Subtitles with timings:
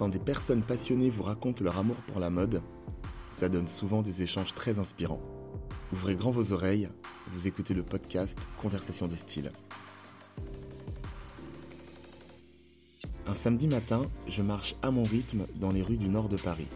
[0.00, 2.62] Quand des personnes passionnées vous racontent leur amour pour la mode,
[3.30, 5.20] ça donne souvent des échanges très inspirants.
[5.92, 6.88] Ouvrez grand vos oreilles,
[7.30, 9.52] vous écoutez le podcast Conversation de style.
[13.26, 16.68] Un samedi matin, je marche à mon rythme dans les rues du nord de Paris.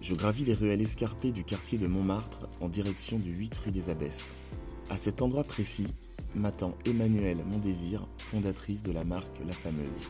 [0.00, 3.90] Je gravis les ruelles escarpées du quartier de Montmartre en direction du 8 rue des
[3.90, 4.34] Abbesses.
[4.88, 5.88] À cet endroit précis,
[6.34, 10.00] m'attend Emmanuelle Mondésir, fondatrice de la marque La Fameuse.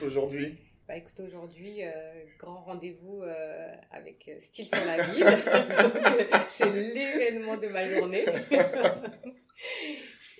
[0.00, 1.90] Aujourd'hui Bah écoute, aujourd'hui, euh,
[2.38, 5.26] grand rendez-vous euh, avec euh, Style sur la ville.
[6.46, 8.24] C'est l'événement de ma journée.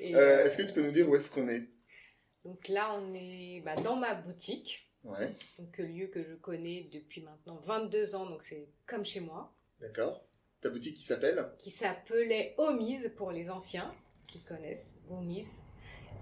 [0.05, 1.63] Euh, Est-ce que tu peux nous dire où est-ce qu'on est?
[2.45, 5.31] Donc là, on est bah, dans ma boutique, Ouais,
[5.61, 10.25] donc lieu que je connais depuis maintenant 22 ans, donc c'est comme chez moi, d'accord.
[10.61, 11.47] Ta boutique qui s'appelle?
[11.59, 13.95] Qui s'appelait Omise pour les anciens
[14.27, 15.63] qui connaissent Omise,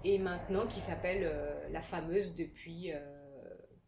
[0.03, 1.27] et maintenant qui s'appelle
[1.71, 2.91] La Fameuse depuis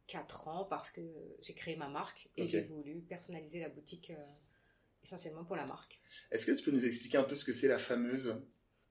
[0.07, 1.01] 4 ans parce que
[1.41, 4.25] j'ai créé ma marque et j'ai voulu personnaliser la boutique euh,
[5.03, 5.99] essentiellement pour la marque.
[6.31, 8.41] Est-ce que tu peux nous expliquer un peu ce que c'est la fameuse?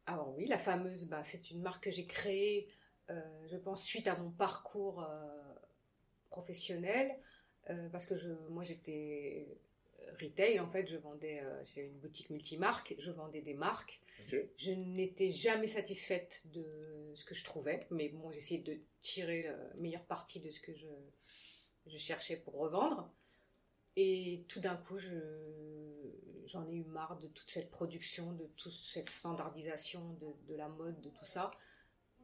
[0.07, 2.69] Alors oui, La Fameuse, bah, c'est une marque que j'ai créée,
[3.11, 5.55] euh, je pense, suite à mon parcours euh,
[6.29, 7.17] professionnel,
[7.93, 9.57] parce que je, moi j'étais
[10.23, 14.01] retail, en fait, je vendais, euh, j'ai une boutique multimarque, je vendais des marques.
[14.57, 16.65] Je n'étais jamais satisfaite de
[17.15, 20.73] ce que je trouvais, mais bon, j'essayais de tirer la meilleure partie de ce que
[20.75, 20.87] je,
[21.87, 23.13] je cherchais pour revendre.
[23.97, 26.13] Et tout d'un coup, je-
[26.47, 30.69] j'en ai eu marre de toute cette production, de toute cette standardisation de, de la
[30.69, 31.51] mode, de tout ça.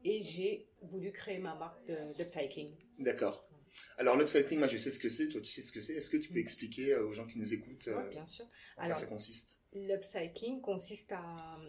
[0.03, 2.73] Et j'ai voulu créer ma marque d'upcycling.
[2.99, 3.48] D'accord.
[3.97, 5.93] Alors l'upcycling, moi je sais ce que c'est, toi tu sais ce que c'est.
[5.93, 6.47] Est-ce que tu peux Mm.
[6.47, 8.45] expliquer euh, aux gens qui nous écoutent euh, Ouais, bien sûr.
[8.77, 9.57] en quoi ça consiste?
[9.73, 11.59] L'upcycling consiste à,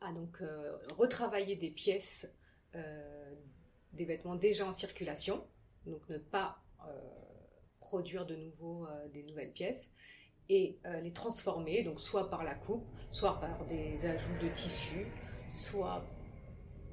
[0.00, 2.30] à donc euh, retravailler des pièces,
[2.74, 3.34] euh,
[3.92, 5.46] des vêtements déjà en circulation,
[5.86, 7.00] donc ne pas euh,
[7.80, 9.90] produire de nouveau euh, des nouvelles pièces
[10.50, 15.06] et euh, les transformer, donc soit par la coupe, soit par des ajouts de tissu,
[15.46, 16.04] soit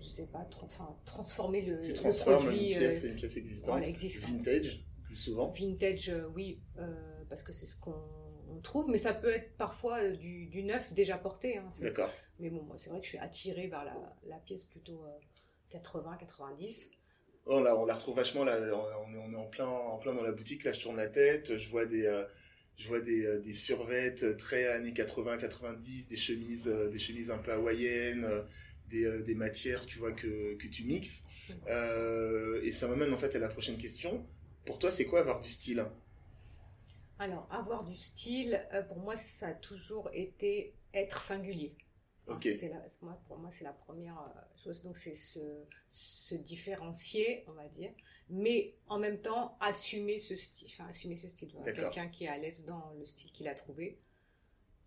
[0.01, 3.37] je sais pas, tra- enfin, transformer le, Tu le produit une euh, pièce, une pièce
[3.37, 4.31] existante, voilà, existante.
[4.31, 5.51] vintage, plus souvent.
[5.51, 7.93] Vintage, euh, oui, euh, parce que c'est ce qu'on
[8.49, 11.57] on trouve, mais ça peut être parfois du, du neuf déjà porté.
[11.57, 12.11] hein, D'accord.
[12.39, 15.05] mais bon, moi, c'est vrai que je suis attirée vers la, la pièce plutôt
[15.69, 16.89] 80-90.
[17.45, 18.57] Oh, là, on la retrouve vachement là.
[18.59, 20.63] On est, on est en plein, en plein dans la boutique.
[20.63, 21.57] Là, je tourne la tête.
[21.57, 22.23] Je vois des, euh,
[22.77, 28.25] je vois des, des survêtes très années 80-90, des chemises, des chemises un peu hawaïennes,
[28.25, 28.43] euh,
[28.91, 31.25] des, euh, des matières, tu vois que, que tu mixes.
[31.67, 34.25] Euh, et ça m'amène en fait à la prochaine question.
[34.65, 35.85] Pour toi, c'est quoi avoir du style?
[37.19, 41.75] Alors, avoir du style, euh, pour moi, ça a toujours été être singulier.
[42.61, 44.17] La- moi, pour moi, c'est la première
[44.55, 44.83] chose.
[44.83, 45.39] Donc, c'est se,
[45.89, 47.91] se différencier, on va dire,
[48.29, 50.69] mais en même temps, assumer ce style.
[50.73, 51.53] Enfin, assumer ce style.
[51.73, 53.99] Quelqu'un qui est à l'aise dans le style qu'il a trouvé.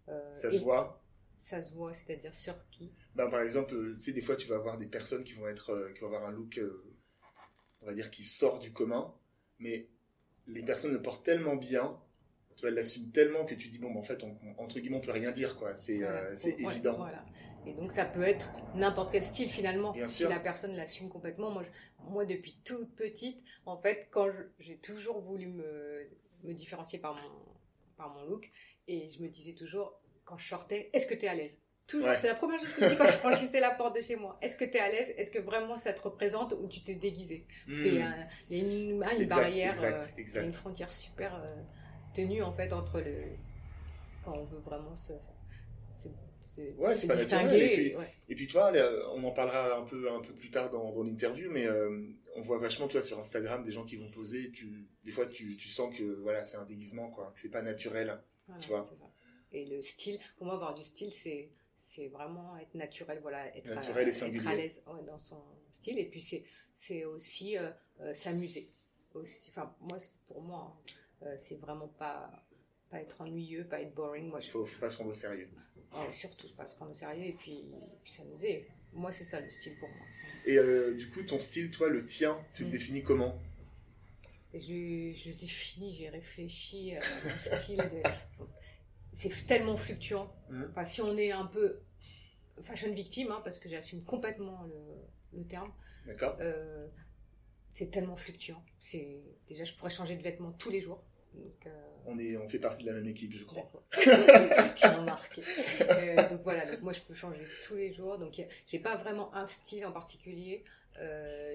[0.08, 1.02] Euh, Ça et se voit?
[1.44, 4.48] Ça se voit, c'est-à-dire sur qui Ben, par exemple, euh, tu sais, des fois, tu
[4.48, 6.82] vas avoir des personnes qui vont être, euh, qui vont avoir un look, euh,
[7.82, 9.14] on va dire, qui sort du commun,
[9.58, 9.88] mais
[10.46, 12.00] les personnes le portent tellement bien,
[12.56, 14.80] tu vois, elles l'assument tellement que tu dis, bon, ben, en fait, on, on- entre
[14.80, 15.76] guillemets, on peut rien dire, quoi.
[15.76, 16.22] C'est, Voilà.
[16.22, 16.96] euh, évident.
[16.96, 17.26] voilà.
[17.66, 19.92] Et donc ça peut être n'importe quel style finalement.
[19.92, 20.30] Bien si sûr.
[20.30, 21.50] la personne l'assume complètement.
[21.50, 21.70] Moi, je-
[22.10, 24.30] moi, depuis toute petite, en fait, quand
[24.60, 26.08] j'ai toujours voulu me,
[26.42, 27.30] me différencier par mon,
[27.96, 28.50] par mon look,
[28.88, 31.58] et je me disais toujours, quand je sortais, est-ce que tu es à l'aise?
[31.86, 32.18] Toujours, Ouais.
[32.20, 34.38] c'est la première chose que je dis quand je franchissais la porte de chez moi.
[34.40, 35.12] Est-ce que tu es à l'aise?
[35.18, 37.46] Est-ce que vraiment ça te représente ou tu t'es déguisé?
[37.66, 38.14] Parce qu'il y a,
[38.48, 40.44] y une, une Exact, barrière, exact, euh, il y a exact.
[40.46, 41.54] une frontière super euh,
[42.14, 43.14] tenue en fait entre le
[44.24, 45.12] quand on veut vraiment se,
[45.90, 46.08] se,
[46.54, 47.44] se- Ouais, se c'est pas distinguer.
[47.44, 48.08] naturel, et puis- et- ouais.
[48.30, 48.72] Et puis, tu vois,
[49.14, 52.00] on en parlera un peu, un peu plus tard dans, dans l'interview, mais euh,
[52.36, 55.26] on voit vachement, tu vois, sur Instagram, des gens qui vont poser, tu, des fois,
[55.26, 58.18] tu, tu sens que, voilà, c'est un déguisement, quoi, que c'est pas naturel.
[58.46, 58.86] Voilà, tu vois.
[58.90, 59.04] c'est ça.
[59.54, 63.70] Et le style, pour moi, avoir du style, c'est c'est vraiment être naturel, voilà, être,
[63.74, 64.38] Naturel et à, singulier.
[64.40, 65.40] être à l'aise ouais, dans son
[65.72, 65.98] style.
[65.98, 67.70] Et puis c'est c'est aussi euh,
[68.00, 68.70] euh, s'amuser.
[69.14, 70.76] Aussi, enfin, moi, pour moi,
[71.22, 72.30] hein, euh, c'est vraiment pas
[72.90, 74.28] pas être ennuyeux, pas être boring.
[74.28, 75.48] Moi, Il je, faut, faut pas se prendre au sérieux.
[75.92, 77.64] ouais, surtout pas se prendre au sérieux et puis,
[78.02, 78.66] puis s'amuser.
[78.92, 80.06] Moi, c'est ça le style pour moi.
[80.46, 82.72] Et euh, du coup, ton style, toi, le tien, tu le Mm.
[82.72, 83.40] définis comment?
[84.52, 87.78] Je, je définis, j'ai réfléchi, euh, mon style.
[87.78, 88.44] de-
[89.14, 90.30] C'est tellement fluctuant.
[90.70, 91.80] Enfin, si on est un peu
[92.60, 95.72] fashion victime, hein, parce que j'assume complètement le, le terme,
[96.06, 96.86] D'accord euh,
[97.72, 98.62] c'est tellement fluctuant.
[98.78, 101.02] C'est déjà, je pourrais changer de vêtements tous les jours.
[101.32, 101.70] Donc, euh,
[102.06, 103.68] On, est, on fait partie de la même équipe, je crois.
[104.04, 105.42] J'ai remarqué.
[105.80, 108.18] Euh, donc voilà, donc moi je peux changer tous les jours.
[108.18, 110.64] Donc j'ai pas vraiment un style en particulier.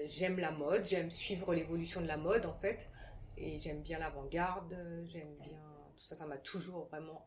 [0.06, 2.90] J'aime la mode, j'aime suivre l'évolution de la mode en fait,
[3.38, 4.76] et j'aime bien l'avant-garde.
[5.06, 5.62] J'aime bien
[5.96, 6.16] tout ça.
[6.16, 7.26] Ça m'a toujours vraiment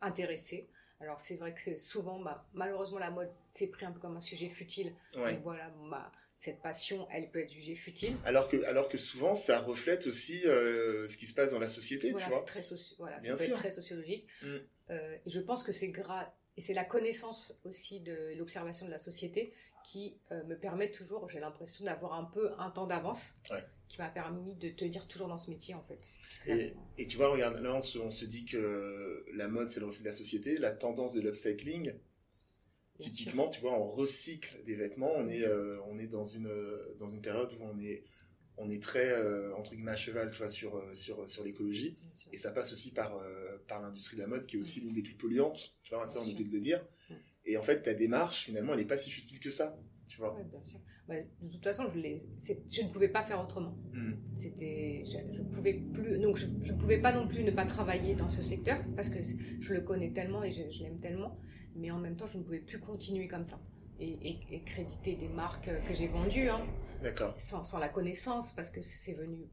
[0.00, 0.68] intéressé.
[1.00, 4.20] Alors c'est vrai que souvent, bah, malheureusement, la mode s'est pris un peu comme un
[4.20, 4.94] sujet futile.
[5.16, 5.34] Ouais.
[5.34, 8.16] Donc voilà, ma- cette passion, elle peut être jugée futile.
[8.24, 11.70] Alors que, alors que souvent, ça reflète aussi euh, ce qui se passe dans la
[11.70, 12.42] société, Voilà, tu vois.
[12.44, 13.52] très soci- voilà, ça Bien peut sûr.
[13.54, 14.26] être très sociologique.
[14.42, 14.56] Mm.
[14.90, 15.92] Euh, je pense que c'est
[16.58, 19.52] et c'est la connaissance aussi de l'observation de la société
[19.86, 23.64] qui euh, me permet toujours, j'ai l'impression d'avoir un peu un temps d'avance, Ouais.
[23.88, 26.00] qui m'a permis de tenir toujours dans ce métier en fait.
[26.98, 29.86] Et, tu vois, regarde, là, on se, on se dit que la mode, c'est le
[29.86, 30.58] reflet de la société.
[30.58, 31.92] La tendance de l'upcycling,
[32.98, 35.12] typiquement, tu vois, on recycle des vêtements.
[35.14, 36.50] On est, euh, on est dans, une,
[36.98, 38.02] dans une période où on est,
[38.56, 41.96] on est très, euh, entre guillemets, à cheval, tu vois, sur, sur, sur l'écologie.
[42.32, 43.20] Et ça passe aussi par,
[43.68, 45.76] par l'industrie de la mode, qui est aussi l'une des plus polluantes.
[45.84, 46.84] Tu vois, ça, on oublie de le dire.
[47.08, 47.14] Mm.
[47.46, 49.78] Et en fait, ta démarche, finalement, elle n'est pas si futile que ça.
[50.08, 50.34] Tu vois.
[50.34, 50.78] Ouais, bien sûr.
[51.08, 53.76] Bah, de toute façon, je, ne pouvais pas faire autrement.
[53.92, 54.14] Mm.
[54.34, 58.14] C'était, je, je pouvais plus, donc je, je pouvais pas non plus ne pas travailler
[58.16, 59.18] dans ce secteur parce que
[59.60, 61.38] je le connais tellement et je, je l'aime tellement,
[61.76, 63.60] mais en même temps, je ne pouvais plus continuer comme ça
[64.00, 66.66] et, et- et créditer des marques que j'ai vendues hein,
[67.38, 69.48] sans, sans la connaissance parce que c'est venu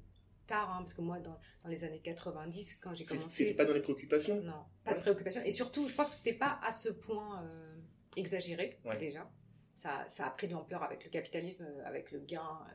[0.48, 3.54] tard, hein, parce que moi, dans, dans les années 90, quand j'ai C'est- C'était commencé,
[3.56, 4.54] pas dans les préoccupations non,
[4.84, 5.02] pas de Ouais.
[5.02, 7.73] préoccupation et surtout, je pense que c'était pas à ce point euh,
[8.18, 8.98] exagéré Ouais.
[8.98, 9.30] déjà.
[9.76, 12.60] Ça, ça a pris de l'ampleur avec le capitalisme, euh, avec le gain.
[12.70, 12.74] euh,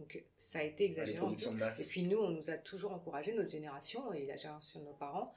[0.00, 1.26] Donc ça a été les exagéré.
[1.80, 4.94] Et puis nous, on nous a toujours encouragé, notre génération et la génération de nos
[4.94, 5.32] parents,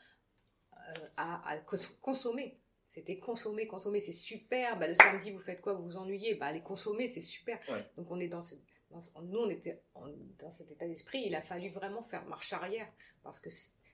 [0.73, 2.59] euh, à, à cons- consommer.
[2.87, 4.77] C'était consommer, consommer, c'est super.
[4.77, 5.73] Bah, le samedi, vous faites quoi?
[5.73, 6.35] Vous vous ennuyez?
[6.35, 7.59] Bah, allez consommer, c'est super.
[7.69, 7.83] Ouais.
[7.97, 8.55] Donc on est dans, ce,
[8.91, 10.09] dans ce- nous, on était en-
[10.39, 11.23] dans cet état d'esprit.
[11.25, 12.87] Il a fallu vraiment faire marche arrière
[13.23, 13.49] parce que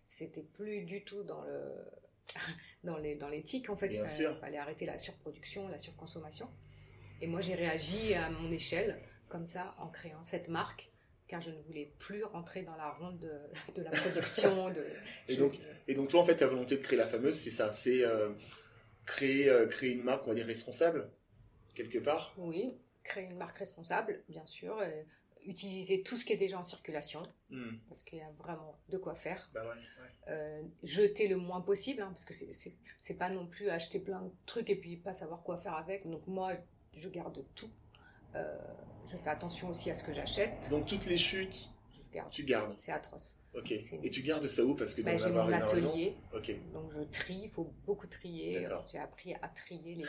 [0.05, 1.73] c'était plus du tout dans le
[2.83, 3.89] dans les dans l'éthique en fait.
[3.89, 4.29] Bien il sûr.
[4.29, 6.49] fallait, fallait arrêter la surproduction, la surconsommation.
[7.21, 10.89] Et moi, j'ai réagi à mon échelle comme ça en créant cette marque
[11.27, 13.31] car je ne voulais plus rentrer dans la ronde de,
[13.75, 14.69] de la production.
[14.73, 14.83] De,
[15.27, 17.51] Et je- donc- Et donc, toi, en fait, ta volonté de créer la fameuse, c'est
[17.51, 18.29] ça c'est euh,
[19.05, 21.09] créer, euh, créer une marque, on va dire, responsable,
[21.75, 22.33] quelque part?
[22.37, 24.79] oui, créer une marque responsable, bien sûr,
[25.45, 27.77] utiliser tout ce qui est déjà en circulation, Hmm.
[27.87, 29.49] parce qu'il y a vraiment de quoi faire.
[29.53, 30.09] Bah ouais, ouais.
[30.33, 34.31] Euh, jeter le moins possible, hein, parce que c'est pas non plus acheter plein de
[34.45, 36.07] trucs et puis pas savoir quoi faire avec.
[36.07, 36.53] Donc moi,
[36.93, 37.71] je garde tout.
[38.35, 38.57] Euh,
[39.07, 40.69] je fais attention aussi à ce que j'achète.
[40.69, 42.29] Donc, toutes les chutes, Je garde.
[42.31, 42.75] tu gardes.
[42.77, 43.35] C'est atroce.
[43.55, 43.71] Ok.
[43.71, 46.51] Et tu gardes ça où Parce que Bah, j'ai mon atelier, Ok.
[46.71, 48.67] donc je trie, il faut beaucoup trier.
[48.91, 50.05] J'ai appris à trier les,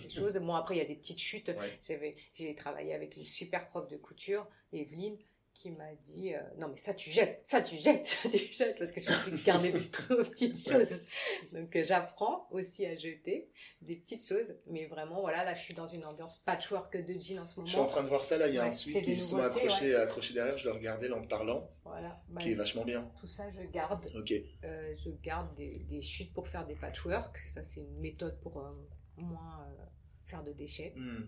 [0.00, 0.36] les choses.
[0.36, 1.52] Bon, après, il y a des petites chutes.
[1.58, 2.08] Ouais.
[2.34, 5.16] J'ai travaillé avec une super prof de couture, Evelyne,
[5.54, 8.76] qui m'a dit euh, Non, mais ça tu jettes, ça tu jettes, ça tu jettes,
[8.78, 11.00] parce que je suis garder des trop petites choses.
[11.52, 13.48] Donc euh, j'apprends aussi à jeter
[13.80, 17.38] des petites choses, mais vraiment, voilà, là je suis dans une ambiance patchwork de jeans
[17.38, 17.90] en ce Je suis en moment.
[17.92, 20.34] train de voir ça là, il y a Ouais, un sweat qui nouveautés, accroché, accroché
[20.34, 23.10] derrière, je le regardais en parlant, Voilà, Bah, qui est vachement bien.
[23.20, 24.10] tout ça je garde.
[24.16, 24.32] Ok.
[24.64, 27.38] Euh, je garde des, des chutes pour faire des patchwork.
[27.54, 28.62] Ça, c'est une méthode pour
[29.16, 29.66] moins
[30.26, 30.92] faire de déchets.
[30.96, 31.24] Hmm.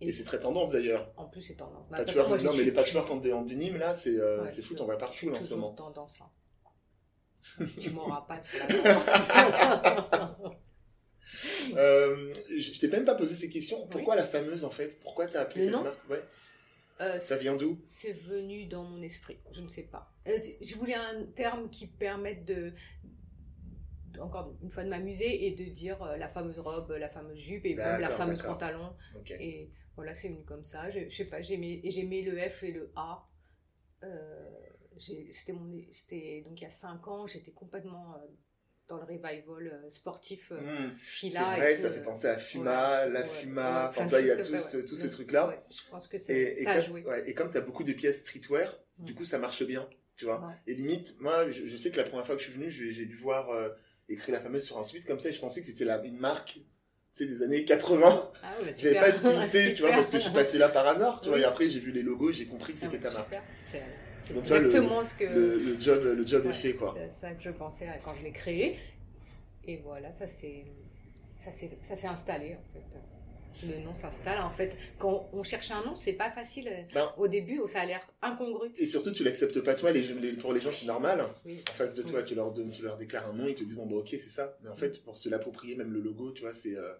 [0.00, 1.10] Et, c'est très tendance d'ailleurs.
[1.16, 1.88] En plus, c'est tendance.
[1.90, 4.48] Bah, Patchwork, moi, non, mais les plus- patchwork en, en denim là, c'est euh, Ouais,
[4.48, 5.72] c'est je- on va partout là, en ce moment.
[5.72, 6.20] tendance.
[6.20, 6.30] hein.
[7.80, 10.12] tu m'auras pas sur la tendance.
[11.76, 13.86] Euh, je t'ai même pas posé ces questions.
[13.88, 14.98] Pourquoi la fameuse en fait?
[15.00, 15.82] Pourquoi t'as appelé Le cette nom?
[15.82, 16.22] marque Ouais.
[17.00, 17.78] Euh, Ça vient d'où?
[17.84, 20.10] c'est venu dans mon esprit, je ne sais pas.
[20.28, 22.72] Euh, c'est- je voulais un terme qui permette de,
[24.18, 27.66] encore une fois, de m'amuser et de dire euh, la fameuse robe, la fameuse jupe
[27.66, 28.94] et même la fameuse pantalon.
[29.18, 29.32] Ok.
[29.32, 30.90] Et voilà, c'est venu comme ça.
[30.90, 33.26] Je, je sais pas, j'aimais et j'aimais le F et le A.
[34.04, 34.50] Euh,
[34.98, 38.26] c'était mon, c'était donc il y a 5 ans, j'étais complètement euh,
[38.88, 40.90] dans le revival euh, sportif Hmm.
[40.98, 41.56] C'est fila.
[41.56, 44.26] et vrai, tout, ça fait penser à Fuma, la Ouais, Fuma, ouais, enfin toi, il
[44.26, 44.82] y a comme ça, ouais.
[44.84, 45.48] Donc, trucs-là.
[45.48, 47.02] ouais, je pense que c'est, ça a joué.
[47.04, 49.16] ouais, et comme tu as beaucoup de pièces streetwear, du Mm.
[49.16, 50.46] coup ça marche bien, tu vois.
[50.46, 50.54] Ouais.
[50.66, 53.04] Et limite, moi je, je sais que la première fois que je suis venu, j'ai
[53.06, 53.68] dû voir euh,
[54.08, 56.16] écrit la fameuse sur un suite comme ça et je pensais que c'était la- une
[56.18, 56.60] marque
[57.24, 58.30] sais, des années 80.
[58.42, 60.86] Ah ouais, bah, J'avais pas tilté, tu vois, parce que je suis passé là par
[60.86, 63.12] hasard, tu vois, et après j'ai vu les logos j'ai compris que Ah c'était ta
[63.12, 63.34] marque.
[63.64, 63.82] C'est,
[64.24, 66.50] c'est le- exactement ce que Le, le job, le job Ouais.
[66.50, 66.94] est fait, quoi.
[66.96, 68.78] c'est ça que je pensais quand je l'ai créé.
[69.68, 70.64] Et voilà, ça s'est
[72.06, 72.98] installé en fait.
[73.66, 74.40] Le nom s'installe.
[74.42, 76.68] En fait, quand on cherche un nom, c'est pas facile.
[76.92, 78.70] Ben- Au début, ça a l'air incongru.
[78.76, 81.24] Et surtout, tu l'acceptes pas toi, les, les- pour les gens c'est normal.
[81.44, 81.60] Oui.
[81.70, 82.24] En face de toi, Oui.
[82.26, 84.18] tu leur donnes, tu leur déclares un nom, ils te disent bon bah ok c'est
[84.30, 84.56] ça.
[84.62, 86.92] Mais en fait, pour se l'approprier, même le logo, tu vois, c'est euh,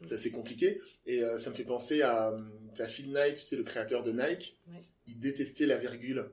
[0.00, 0.06] Mm.
[0.08, 0.80] c'est assez compliqué.
[1.06, 2.40] Et euh, ça me fait penser à, euh,
[2.80, 4.58] à Phil Knight, c'est le créateur de Nike.
[4.68, 4.76] Oui.
[5.06, 6.30] Il détestait la virgule.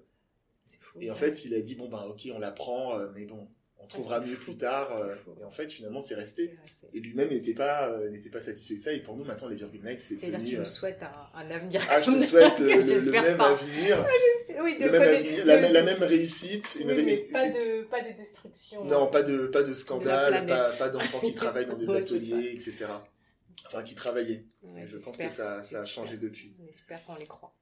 [1.00, 3.48] Et en fait, il a dit bon ben ok, on la prend, euh, mais bon,
[3.84, 4.96] on trouvera mieux plus tard.
[4.96, 6.58] Euh, et en fait, finalement, c'est resté.
[6.94, 8.94] Et lui-même n'était pas, euh, n'était pas satisfait de ça.
[8.94, 10.18] Et pour nous, maintenant, les Virgin Nights, c'est.
[10.18, 11.82] C'est-à-dire, tu me souhaites un, avenir.
[11.90, 14.08] Ah, je te souhaite le, même avenir.
[14.62, 16.78] oui, le même avenir la, même réussite.
[16.80, 18.86] Une mais pas de, pas de destruction.
[18.86, 22.86] Non, pas de, pas de scandale, pas, pas d'enfants qui travaillent dans des ateliers, etc.
[23.68, 24.46] Enfin, qui travaillaient.
[24.86, 26.56] je pense que ça, ça a changé depuis.
[26.64, 27.54] On espère qu'on les croit.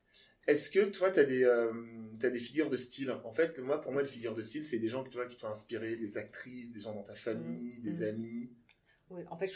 [0.50, 1.72] Est-ce que toi, tu as, des, euh,
[2.14, 3.12] des figures de style?
[3.24, 5.38] En fait, moi, pour moi, les figures de style, c'est des gens que, toi, qui
[5.38, 7.84] t'ont inspiré, des actrices, des gens dans ta famille, mmh.
[7.84, 8.10] des mmh.
[8.10, 8.52] amis.
[9.12, 9.52] Oui, en fait,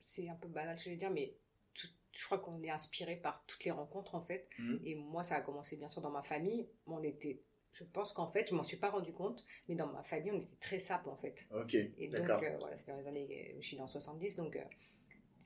[0.00, 1.36] c'est un peu banal ce que je veux dire, mais
[1.74, 4.48] je crois qu'on est inspiré par toutes les rencontres, en fait.
[4.58, 4.76] Mmh.
[4.84, 6.66] Et moi, ça a commencé, bien sûr, dans ma famille.
[6.86, 10.02] On était je pense qu'en fait, je m'en suis pas rendu compte, mais dans ma
[10.02, 11.46] famille, on était très sap en fait.
[11.54, 11.74] Ok.
[11.74, 14.64] Et donc, euh, voilà, c'était dans les années, je suis dans 70, donc euh,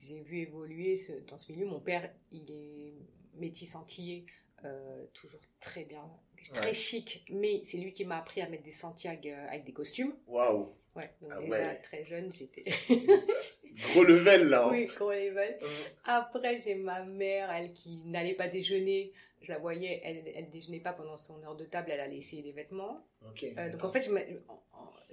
[0.02, 1.66] j'ai vu évoluer ce, dans ce milieu.
[1.66, 2.94] Mon père, il est
[3.38, 4.24] métis antillais,
[4.64, 6.02] euh, toujours très bien,
[6.54, 9.72] très chic, mais c'est lui qui m'a appris à mettre des Santiago euh, avec des
[9.72, 10.14] costumes.
[10.26, 10.70] Waouh!
[10.94, 12.64] Ouais, donc ah déjà très jeune, j'étais.
[13.92, 14.66] gros level là!
[14.66, 14.70] Hein.
[14.72, 15.58] Oui, gros level.
[16.04, 19.12] Après, j'ai ma mère, elle qui n'allait pas déjeuner.
[19.46, 22.42] Je la voyais, elle, elle déjeunait pas pendant son heure de table, elle allait essayer
[22.42, 23.06] des vêtements.
[23.44, 24.10] Euh, donc en fait, je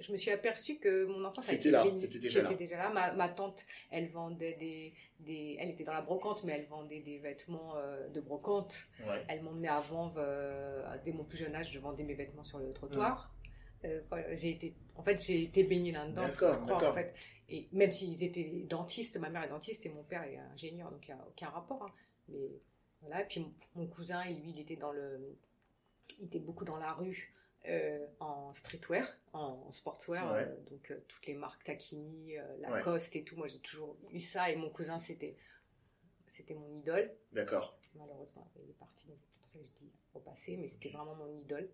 [0.00, 2.52] je me suis aperçue que mon enfance c'était là, c'était déjà, là.
[2.52, 2.90] déjà là.
[2.90, 6.98] Ma, ma, tante, elle vendait des, des, elle était dans la brocante, mais elle vendait
[6.98, 8.86] des vêtements euh, de brocante.
[9.28, 12.58] Elle m'emmenait à vendre, euh, dès mon plus jeune âge, je vendais mes vêtements sur
[12.58, 13.32] le trottoir.
[13.84, 14.00] Euh,
[14.32, 16.22] j'ai été, en fait, j'ai été baignée là-dedans.
[16.22, 16.90] D'accord, d'accord.
[16.90, 17.14] En fait.
[17.48, 21.06] Et même s'ils étaient dentistes, ma mère est dentiste et mon père est ingénieur, donc
[21.06, 21.84] il n'y a aucun rapport.
[21.84, 21.92] Hein.
[22.28, 22.50] Mais
[23.04, 23.22] voilà.
[23.22, 25.36] Et puis mon, mon cousin, lui, il était dans le,
[26.18, 27.34] il était beaucoup dans la rue.
[27.66, 33.36] Euh, en streetwear, en sportswear, euh, donc euh, toutes les marques Takini, Lacoste et tout.
[33.36, 35.34] Moi, j'ai toujours eu ça et mon cousin, c'était
[36.26, 37.10] c'était mon idole.
[37.32, 37.78] D'accord.
[37.94, 41.14] Malheureusement, il est parti, c'est pour ça que je dis au passé, mais c'était vraiment
[41.14, 41.70] mon idole.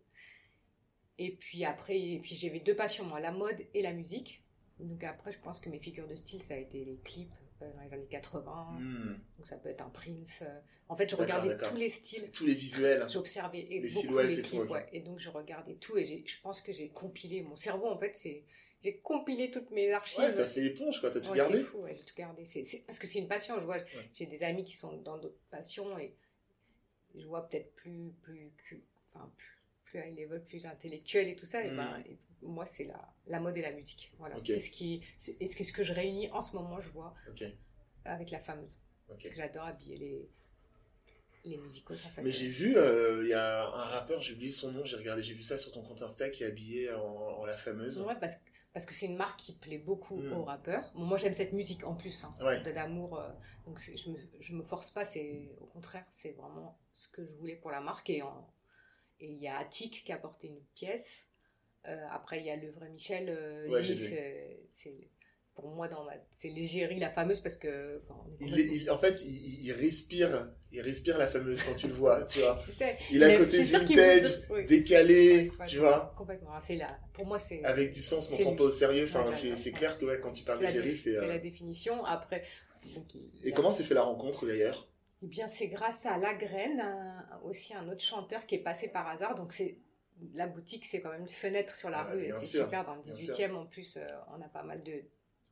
[1.19, 4.45] Et puis après, et puis j'avais deux passions, moi, la mode et la musique.
[4.79, 7.83] Donc après, je pense que mes figures de style, ça a été les clips, dans
[7.83, 8.77] les années 80.
[8.79, 9.17] Hmm.
[9.37, 10.43] Donc ça peut être un Prince.
[10.47, 10.61] Euh.
[10.89, 12.31] En fait, je regardais tous les styles.
[12.33, 13.07] Tous les visuels.
[13.09, 14.73] J'observais et les beaucoup les clips.
[14.93, 17.43] Et donc je regardais tout et je pense que j'ai compilé.
[17.43, 18.45] Mon cerveau, en fait, c'est
[18.83, 20.21] j'ai compilé toutes mes archives.
[20.21, 21.11] Ouais, ça fait éponge, quoi.
[21.11, 22.45] T'as tout gardé C'est fou, ouais, j'ai tout gardé.
[22.47, 23.57] C'est, parce que c'est une passion.
[23.61, 23.79] Je vois,
[24.15, 26.15] j'ai des amis qui sont dans d'autres passions et
[27.15, 28.53] je vois peut-être plus, plus,
[29.13, 29.60] enfin, plus,
[29.91, 31.63] plus high level, plus intellectuel et tout ça.
[31.65, 31.99] Et ben,
[32.43, 32.53] hmm.
[32.53, 34.13] moi, c'est la, la mode et la musique.
[34.19, 34.37] Voilà.
[34.45, 37.15] C'est ce qui, c'est ce que je réunis en ce moment, je vois,
[38.05, 38.79] avec la fameuse.
[39.35, 40.29] J'adore habiller les,
[41.45, 41.95] les musicaux.
[42.23, 45.23] Mais j'ai vu, euh, il y a un rappeur, j'ai oublié son nom, j'ai regardé,
[45.23, 48.01] j'ai vu ça sur ton compte Insta qui est habillé en, la fameuse.
[48.01, 48.43] Ouais, parce que
[48.73, 50.33] parce que c'est une marque qui plaît beaucoup hmm.
[50.33, 50.93] aux rappeurs.
[50.95, 52.33] moi, j'aime cette musique en plus, hein,
[52.63, 53.19] d'amour.
[53.19, 53.29] Euh,
[53.67, 57.33] donc, je me, je me force pas, c'est au contraire, c'est vraiment ce que je
[57.33, 58.11] voulais pour la marque.
[58.11, 58.49] Et en,
[59.21, 61.27] et il y a Attic qui a porté une pièce.
[61.89, 63.29] Euh, après, il y a le vrai Michel.
[63.29, 63.99] Euh, lui,
[64.71, 65.11] c'est
[65.55, 68.01] pour moi dans c'est l'égérie la fameuse parce que
[68.41, 72.57] il, en fait il, respire il respire la fameuse quand tu le vois tu vois.
[73.11, 76.15] Il a un côté vintage décalé tu vois.
[76.17, 76.53] complètement.
[76.61, 79.05] C'est là pour moi c'est avec du sens on prend pas au sérieux.
[79.05, 82.05] Enfin c'est clair que quand tu parles d'égérie c'est la euh, définition.
[82.05, 82.45] Après
[83.45, 84.89] et comment s'est fait la rencontre d'ailleurs?
[85.23, 86.83] Eh bien, c'est grâce à La Graine,
[87.45, 89.35] aussi un autre chanteur qui est passé par hasard.
[89.35, 89.79] Donc, c'est
[90.35, 92.33] la boutique, c'est quand même une fenêtre sur la ah, rue.
[92.41, 92.85] C'est super.
[92.85, 95.03] Dans le 18e, en plus, euh, on a pas mal de.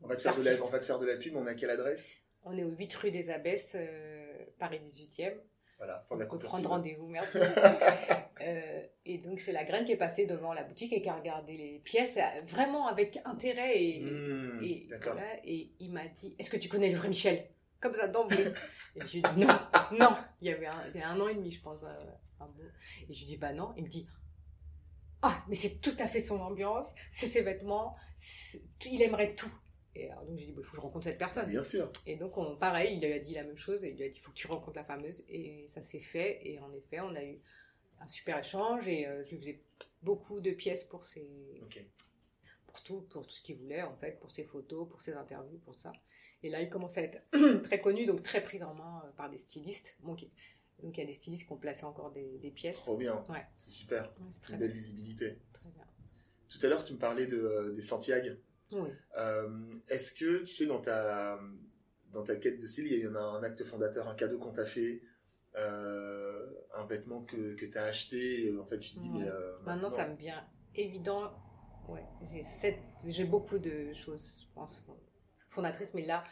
[0.02, 1.36] On va, te faire de la, on va te faire de la pub.
[1.36, 2.18] On a quelle adresse?
[2.44, 5.34] On est au 8 rue des Abbesses, euh, Paris 18e.
[5.78, 7.38] Voilà, on peut prendre rendez-vous, merci.
[8.40, 11.14] Euh, et donc, c'est la graine qui est passée devant la boutique et qui a
[11.16, 13.82] regardé les pièces vraiment avec intérêt.
[13.82, 14.88] Et, mmh, et,
[15.42, 17.48] et il m'a dit Est-ce que tu connais le vrai Michel?
[17.80, 18.52] Comme ça d'emblée.
[18.96, 19.48] Et je lui dis non,
[19.98, 20.16] non.
[20.40, 21.84] Il y avait un, un an et demi, je pense.
[21.84, 22.44] Euh,
[23.08, 23.74] et je lui dis bah non.
[23.76, 24.06] Il me dit
[25.22, 27.96] ah, mais c'est tout à fait son ambiance, c'est ses vêtements,
[28.86, 29.52] il aimerait tout.
[29.96, 31.48] Et alors, donc j'ai dit bah, il faut que je rencontre cette personne.
[31.48, 31.90] Bien sûr.
[32.06, 34.08] Et donc on, pareil, il lui a dit la même chose et il lui a
[34.08, 35.24] dit il faut que tu rencontres la fameuse.
[35.28, 36.40] Et ça s'est fait.
[36.44, 37.40] Et en effet, on a eu
[38.00, 39.62] un super échange et euh, je lui faisais
[40.02, 41.28] beaucoup de pièces pour ses.
[42.68, 45.58] Pour tout, pour tout ce qu'il voulait en fait, pour ses photos, pour ses interviews,
[45.64, 45.92] pour ça.
[46.42, 47.18] Et là, il commence à être
[47.62, 49.96] très connu, donc très pris en main euh, par des stylistes.
[50.04, 50.26] Donc,
[50.82, 52.76] donc il y a des stylistes qui ont placé encore des, pièces.
[52.76, 53.24] Trop bien.
[53.28, 53.44] Ouais.
[53.56, 54.12] C'est super.
[54.30, 55.38] c'est une belle visibilité.
[55.52, 55.84] Très bien.
[56.48, 58.36] Tout à l'heure, tu me parlais de, euh, des Santiago.
[58.70, 58.90] Oui.
[59.16, 61.40] Euh, est-ce que, tu sais, dans ta,
[62.12, 64.66] dans ta quête de style, il y a un acte fondateur, un cadeau qu'on t'a
[64.66, 65.02] fait,
[65.54, 69.26] un vêtement que, que tu as acheté, en fait, tu te dis, mais.
[69.64, 71.32] maintenant, ça me vient évident.
[71.88, 72.42] Ouais, j'ai,
[73.06, 74.84] j'ai beaucoup de choses, je pense
[75.50, 76.24] fondatrice, mais là,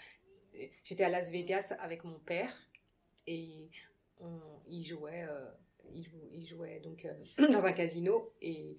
[0.84, 2.52] j'étais à Las Vegas avec mon père
[3.26, 3.70] et
[4.68, 5.26] il jouait.
[5.28, 5.46] Euh,
[6.32, 8.76] il, jouait donc euh, dans un casino et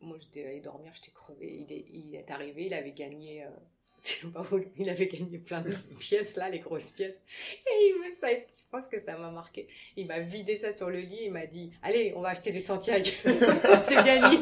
[0.00, 1.52] moi j'étais allée dormir, j'étais crevée.
[1.52, 3.44] Il est, il est, arrivé, il avait gagné.
[3.44, 7.18] Euh, il avait gagné plein de pièces là, les grosses pièces.
[7.66, 9.68] Et il ça, je pense que ça m'a marqué.
[9.96, 11.24] Il m'a vidé ça sur le lit.
[11.24, 13.10] Il m'a dit Allez, on va acheter des Santiago.
[13.24, 14.38] J'ai gagné.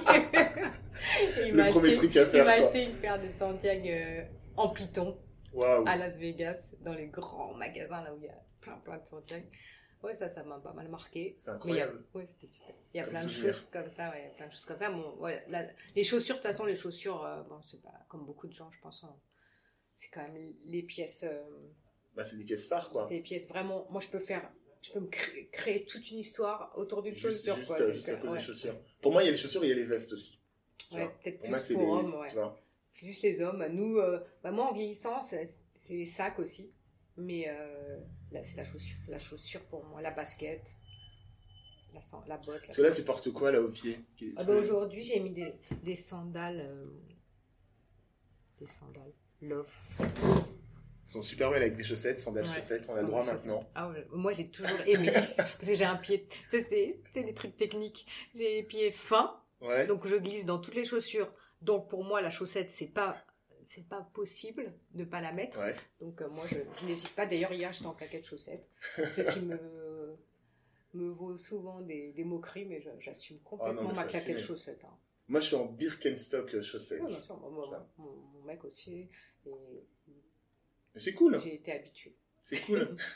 [1.47, 5.17] il m'a acheté, acheté, une paire de Santiago en python
[5.87, 9.07] à Las Vegas, dans les grands magasins là où il y a plein plein de
[9.07, 9.47] Santiago.
[10.05, 11.35] Ouais, ça, ça m'a pas mal marqué.
[11.39, 12.05] C'est incroyable.
[12.15, 12.75] A, ouais, c'était super.
[12.93, 14.91] Il y a plein de choses comme ça, ouais, plein de choses comme ça.
[14.91, 15.43] Bon, ouais,
[15.97, 18.71] les chaussures, de toute façon, les chaussures, euh, bon, c'est pas comme beaucoup de gens,
[18.71, 19.03] je pense.
[19.05, 19.17] Hein.
[19.97, 21.25] c'est quand même les pièces.
[21.25, 21.43] Euh,
[22.15, 23.07] bah, c'est des pièces phares, quoi.
[23.07, 23.87] C'est des pièces vraiment.
[23.91, 24.53] Moi, je peux faire.
[24.83, 25.09] Je peux me
[25.51, 27.81] créer, toute une histoire autour d'une chaussure, juste, quoi.
[27.81, 28.77] Euh, juste à cause des chaussures.
[29.01, 30.39] Pour moi, il y a les chaussures et il y a les vestes aussi.
[30.93, 32.29] Ouais, peut-être plus moi, pour les, hommes, ouais.
[32.29, 32.61] Tu vois.
[33.05, 33.65] Juste les hommes.
[33.71, 34.01] Nous,
[34.43, 35.49] bah, moi, en vieillissant, c'est
[35.91, 36.73] les sacs aussi.
[37.17, 38.01] Mais euh,
[38.33, 38.99] là, c'est la chaussure.
[39.09, 40.77] La chaussure pour moi, la basket,
[41.93, 42.63] la, la botte.
[42.67, 44.01] Parce que là, tu portes quoi là au pied?
[44.37, 46.61] Ah bah, Aujourd'hui, j'ai mis des, des sandales.
[46.61, 46.87] Euh,
[48.59, 49.13] des sandales.
[49.41, 49.71] Love.
[50.01, 53.61] Ils sont super belles avec des chaussettes, sandales chaussettes, on a le droit maintenant.
[53.75, 58.55] Ah moi j'ai toujours aimé, parce que j'ai un pied, c'est des trucs techniques, j'ai
[58.55, 59.39] les pieds fins,
[59.87, 61.31] donc je glisse dans toutes les chaussures.
[61.65, 63.17] Donc pour moi la chaussette c'est pas
[63.67, 65.59] c'est pas possible de pas la mettre.
[66.01, 66.57] Donc euh, moi, je,
[66.87, 67.27] n'hésite pas.
[67.27, 69.57] D'ailleurs, hier, j'étais en claquette chaussettes, ce qui me,
[70.95, 74.85] me vaut souvent des, des moqueries, mais j'assume ah complètement ma claquette chaussette.
[74.85, 74.97] Hein.
[75.29, 77.01] Moi, je suis en Birkenstock chaussettes.
[77.31, 79.09] mon, mec aussi.
[80.95, 81.39] C'est cool.
[81.39, 82.17] J'ai été habituée.
[82.43, 82.97] C'est cool.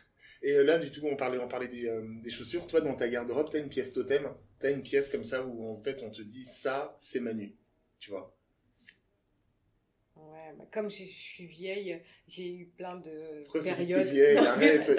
[0.42, 2.66] Et euh, là, du tout, on parlait, on parlait des, euh, des chaussures.
[2.66, 4.32] Toi, dans ta garde-robe, t'as une pièce totem.
[4.60, 7.56] T'as une pièce comme ça où, en fait, on te dit, ça, c'est Manu.
[7.98, 8.37] Tu vois
[10.70, 14.06] comme je suis vieille, j'ai eu plein de périodes.
[14.06, 14.90] Vieille, arrête.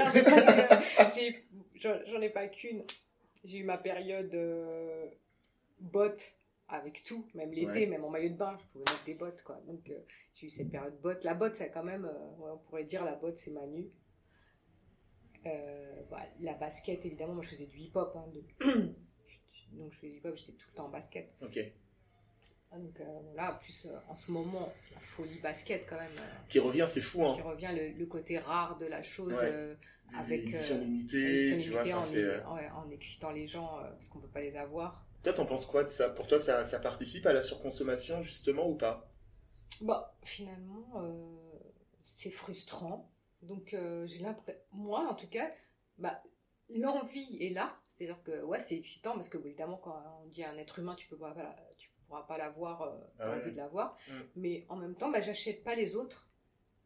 [1.75, 2.83] j'en ai pas qu'une.
[3.43, 5.07] J'ai eu ma période euh,
[5.79, 6.33] bottes
[6.67, 9.61] avec tout, même l'été, même en maillot de bain, je pouvais mettre des bottes quoi.
[9.65, 9.99] Donc euh,
[10.35, 11.23] j'ai eu cette période bottes.
[11.23, 13.89] La botte, c'est quand même, euh, on pourrait dire la botte, c'est Manu.
[15.43, 18.15] Bah, la basket, évidemment, moi je faisais du hip-hop.
[18.15, 18.25] Hein,
[19.71, 21.33] Donc je faisais du hip-hop, j'étais tout le temps en basket.
[21.41, 21.59] Ok.
[22.77, 26.11] Donc voilà, en plus en ce moment, la folie basket quand même.
[26.47, 27.25] qui revient, c'est fou.
[27.25, 27.35] Hein.
[27.35, 29.33] Qui revient le, côté rare de la chose.
[30.15, 34.55] avec éditions limitées, tu vois, en, en, excitant les gens parce qu'on peut pas les
[34.55, 35.05] avoir.
[35.23, 36.09] Toi, t'en penses quoi de ça?
[36.09, 39.11] Pour toi, ça, ça, participe à la surconsommation justement ou pas?
[39.81, 41.03] Bah, finalement,
[42.05, 43.09] c'est frustrant.
[43.41, 45.49] Donc j'ai l'impression, moi en tout cas,
[45.97, 46.17] bah,
[46.69, 47.77] l'envie est là.
[47.87, 51.07] C'est-à-dire que ouais, c'est excitant parce que évidemment, quand on dit un être humain, tu
[51.07, 53.97] peux pas, voilà, tu pourra pas l'avoir, euh, ah envie de l'avoir.
[54.09, 54.13] Mm.
[54.35, 56.29] Mais en même temps, bah, j'achète pas les autres.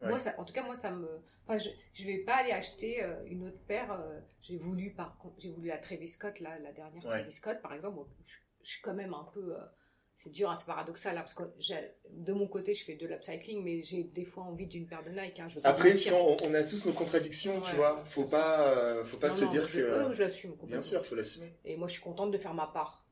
[0.09, 1.07] Moi, ça, en tout cas, moi, ça me.
[1.45, 3.91] Enfin, je, je vais pas aller acheter euh, une autre paire.
[3.91, 7.73] Euh, j'ai voulu, par j'ai voulu la Travis Scott, la, la dernière Travis Scott, par
[7.73, 7.99] exemple.
[8.63, 9.55] je, suis quand même un peu.
[9.55, 9.59] Euh,
[10.15, 11.43] c'est dur, hein, c'est paradoxal, là, parce que
[12.11, 15.09] de mon côté, je fais de l'upcycling, mais j'ai des fois envie d'une paire de
[15.09, 15.39] Nike.
[15.39, 17.99] Hein, Après, on, on, a tous nos contradictions, tu vois.
[18.05, 20.13] Faut pas, faut pas se dire je, que.
[20.13, 21.53] je l'assume Bien sûr, faut l'assumer.
[21.65, 23.05] Et moi, je suis contente de faire ma part.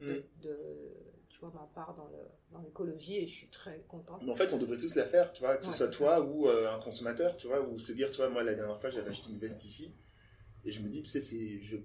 [0.00, 1.05] de mm
[1.36, 1.94] tu vois, ma part
[2.50, 4.22] dans l'écologie et je suis très contente.
[4.24, 6.48] Mais en fait, on devrait tous la faire, tu vois, que ce soit toi ou
[6.48, 9.28] euh, un consommateur, tu vois, ou se dire, toi, moi, la dernière fois, j'avais acheté
[9.28, 9.94] une veste ici
[10.64, 11.76] et je me dis, tu sais, c'est, je,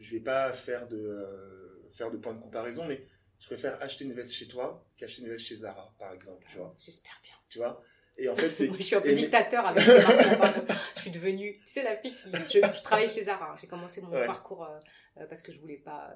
[0.00, 3.00] je vais pas faire de, euh, faire de point de comparaison, mais
[3.38, 6.58] je préfère acheter une veste chez toi qu'acheter une veste chez Zara, par exemple, tu
[6.58, 6.74] vois.
[6.76, 7.34] J'espère bien.
[7.48, 7.80] Tu vois?
[8.16, 8.66] Et en fait, c'est.
[8.74, 12.30] je suis un peu dictateur avec je suis devenue, tu sais, la fille qui.
[12.32, 13.56] Je, je travaille chez Zara.
[13.60, 16.14] J'ai commencé mon parcours euh, parce que je voulais pas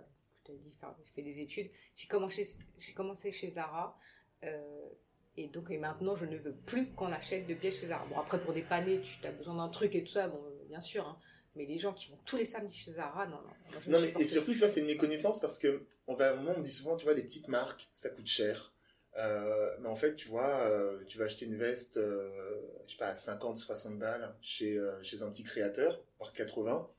[0.53, 1.71] dit, j'ai fait des études.
[1.95, 2.47] J'ai commencé,
[2.79, 3.99] j'ai commencé chez Zara.
[4.45, 4.89] Euh,
[5.37, 8.07] et donc, et maintenant, je ne veux plus qu'on achète de pièces chez Zara.
[8.07, 11.07] Bon, après, pour dépanner, tu as besoin d'un truc et tout ça, bon, bien sûr.
[11.07, 11.19] Hein.
[11.55, 13.81] Mais les gens qui vont tous les samedis chez Zara, non, non.
[13.89, 16.73] non mais, et surtout, tu vois, c'est une méconnaissance parce que on va, on dit
[16.73, 18.73] souvent, tu vois, les petites marques, ça coûte cher.
[19.19, 23.09] Euh, mais en fait, tu vois, euh, tu vas acheter une veste, je sais pas,
[23.09, 26.91] à 50, 60 balles chez, chez un petit créateur, voire 80.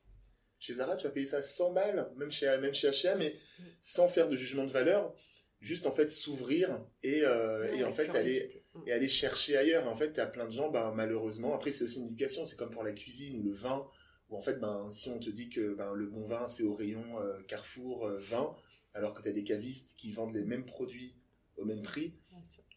[0.60, 3.36] Chez Zara, tu vas payer ça 100 balles, même chez, même chez H&M, mais
[3.80, 5.14] sans faire de jugement de valeur,
[5.60, 8.50] juste en fait s'ouvrir et, euh, et en fait aller,
[8.86, 9.88] et aller chercher ailleurs.
[9.88, 12.56] en fait, tu as plein de gens, ben, malheureusement, après c'est aussi une éducation, c'est
[12.56, 13.88] comme pour la cuisine ou le vin,
[14.30, 16.74] où en fait, ben, si on te dit que ben, le bon vin c'est au
[16.74, 18.56] rayon euh, Carrefour euh, vin,
[18.94, 21.16] alors que tu as des cavistes qui vendent les mêmes produits
[21.58, 22.14] au même prix,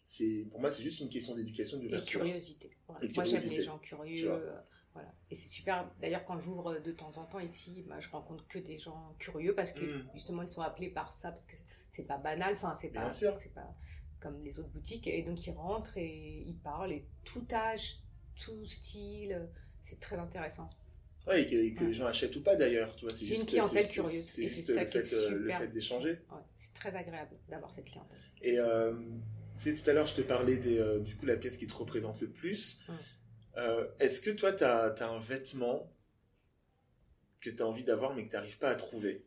[0.04, 2.70] c'est pour moi c'est juste une question d'éducation, de Et curiosité.
[2.88, 4.32] Moi j'aime les gens curieux.
[4.92, 5.12] Voilà.
[5.30, 5.88] Et c'est super.
[6.00, 9.54] D'ailleurs, quand j'ouvre de temps en temps ici, bah, je rencontre que des gens curieux
[9.54, 10.10] parce que mm.
[10.14, 11.56] justement, ils sont appelés par ça parce que
[11.92, 12.54] c'est pas banal.
[12.54, 13.74] Enfin, c'est pas, c'est pas
[14.20, 15.06] comme les autres boutiques.
[15.06, 18.00] Et donc, ils rentrent et ils parlent et tout âge,
[18.34, 19.48] tout style.
[19.80, 20.70] C'est très intéressant.
[21.26, 22.96] Ouais, et que, les gens achètent ou pas d'ailleurs.
[23.22, 24.26] J'ai une clientèle curieuse.
[24.26, 26.18] C'est juste ça le, fait, euh, le fait d'échanger.
[26.56, 28.18] c'est très agréable d'avoir cette clientèle.
[28.42, 28.94] Et euh,
[29.62, 32.20] tout à l'heure, je te parlais des, euh, du coup la pièce qui te représente
[32.20, 32.80] le plus.
[33.60, 35.92] Euh, est-ce que toi, tu as, as, un vêtement
[37.42, 39.26] que tu as envie d'avoir mais que tu n'arrives pas à trouver?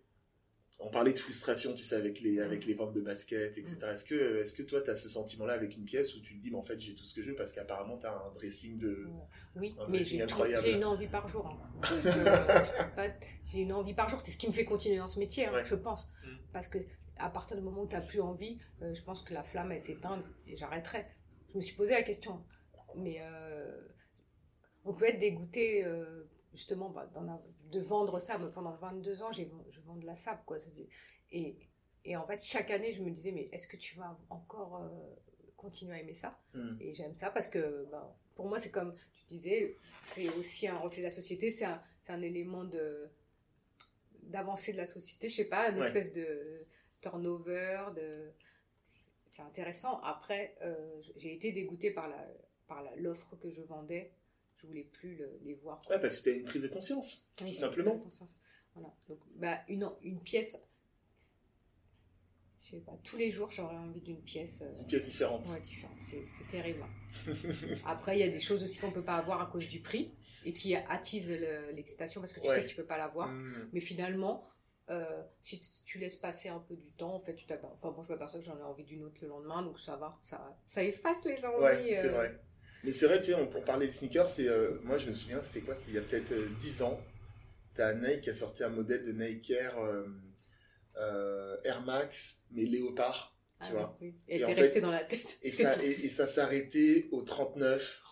[0.79, 2.67] On parlait de frustration, tu sais, avec les, avec mm.
[2.67, 3.77] les ventes de basket, etc.
[3.81, 3.85] Mm.
[3.85, 6.41] Est-ce que, est que toi, tu as ce sentiment-là avec une pièce où tu te
[6.41, 8.31] dis, mais en fait, j'ai tout ce que je veux parce qu'apparemment, tu as un
[8.33, 9.07] dressing de.
[9.55, 10.17] Oui, mais j'ai
[10.73, 11.47] une envie par jour.
[11.47, 11.59] Hein.
[12.97, 13.09] Euh,
[13.45, 14.19] j'ai une envie par jour.
[14.23, 16.09] C'est ce qui me fait continuer dans ce métier, hein, je pense.
[16.23, 16.35] Mm.
[16.51, 16.77] Parce que
[17.17, 19.71] à partir du moment où tu n'as plus envie, euh, je pense que la flamme,
[19.71, 21.05] elle s'éteint et j'arrêterai.
[21.51, 22.43] Je me suis posé la question.
[22.95, 23.75] Mais euh,
[24.85, 25.85] on peut être dégoûté,
[26.53, 27.41] justement, bah, dans la
[27.73, 28.37] de vendre ça.
[28.37, 29.43] Mais pendant 22 ans, je
[29.85, 30.57] vends de la sable, quoi.
[31.31, 31.57] Et,
[32.05, 34.89] et en fait, chaque année, je me disais, mais est-ce que tu vas encore euh,
[35.57, 36.39] continuer à aimer ça?
[36.53, 36.77] Hmm.
[36.79, 40.77] Et j'aime ça parce que ben, pour moi, c'est comme tu disais, c'est aussi un
[40.77, 43.09] reflet de la société, c'est un, un, élément de
[44.23, 46.65] d'avancer de la société, je sais pas, une espèce de
[47.01, 48.31] turnover, de
[49.29, 49.99] c'est intéressant.
[50.01, 52.25] Après, euh, j'ai été dégoûtée par la
[52.67, 54.13] par l'offre que je vendais
[54.55, 55.81] je voulais plus les voir.
[55.89, 58.03] Ouais, parce que tu as une prise de conscience, tout simplement.
[58.75, 58.93] Voilà.
[59.07, 60.57] Donc, bah, une, une pièce,
[62.59, 64.61] je sais pas, tous les jours j'aurais envie d'une pièce.
[64.61, 65.47] Euh, une pièce différente.
[65.49, 65.97] Ouais, différente.
[66.05, 66.83] C'est terrible.
[67.85, 70.13] Après, il y a des choses aussi qu'on peut pas avoir à cause du prix
[70.45, 71.31] et qui attisent
[71.73, 73.29] l'excitation parce que tu sais que tu peux pas l'avoir.
[73.29, 73.69] Mmh.
[73.73, 74.47] Mais finalement,
[74.89, 78.11] euh, si tu laisses passer un peu du temps, en fait, tu Enfin, bon, je
[78.11, 81.23] m'aperçois que j'en ai envie d'une autre le lendemain, donc ça va, ça, ça efface
[81.25, 81.63] les envies.
[81.63, 82.41] Ouais, c'est euh, vrai.
[82.83, 85.13] Mais c'est vrai, tu sais, on, pour parler de sneakers, c'est, euh, moi je me
[85.13, 87.01] souviens, c'était quoi il y a peut-être 10 euh, ans.
[87.75, 93.35] T'as Nike qui a sorti un modèle de Nike Air, euh, Air Max, mais léopard.
[93.59, 93.97] Tu ah vois.
[94.01, 94.13] Oui.
[94.27, 95.37] Et, t'es resté dans la tête.
[95.41, 98.03] Et ça, et, ça s'arrêtait au 39.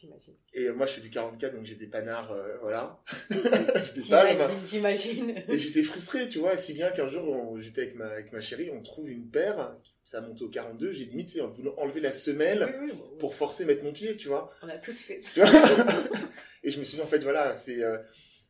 [0.00, 0.34] J'imagine.
[0.54, 3.02] Et moi, je fais du 44, donc j'ai des panards, voilà.
[3.94, 5.44] j'imagine, j'imagine.
[5.48, 8.70] Et j'étais frustré, tu vois, si bien qu'un jour, j'étais avec ma, avec ma chérie,
[8.70, 9.76] on trouve une paire
[10.10, 12.74] ça a monté au 42, j'ai limite voulu enlever la semelle
[13.20, 14.50] pour forcer mettre mon pied, tu vois.
[14.60, 15.44] On a tous fait ça.
[16.64, 17.96] et je me suis dit, en fait, voilà, c'est, euh,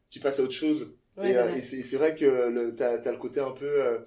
[0.08, 0.94] tu passes à autre chose.
[1.22, 3.98] et, euh, c'est vrai que tu as, le côté un peu, euh,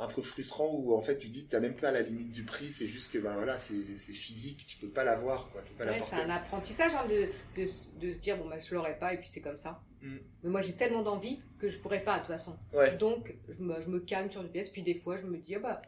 [0.00, 2.42] un peu frustrant où, en fait, tu dis, tu n'as même pas la limite du
[2.42, 3.74] prix, c'est juste que, ben voilà, c'est
[4.12, 5.62] physique, tu peux pas l'avoir, quoi.
[5.78, 7.28] c'est un apprentissage hein, de,
[7.60, 7.68] de,
[8.00, 9.82] de, se dire, bon, ben, je l'aurai pas, et puis c'est comme ça.
[10.00, 10.16] Mm.
[10.42, 12.58] Mais moi, j'ai tellement d'envie que je pourrais pas, de toute façon.
[12.98, 15.54] Donc, je me, je me calme sur une pièce, puis des fois, je me dis,
[15.56, 15.82] ah, bah,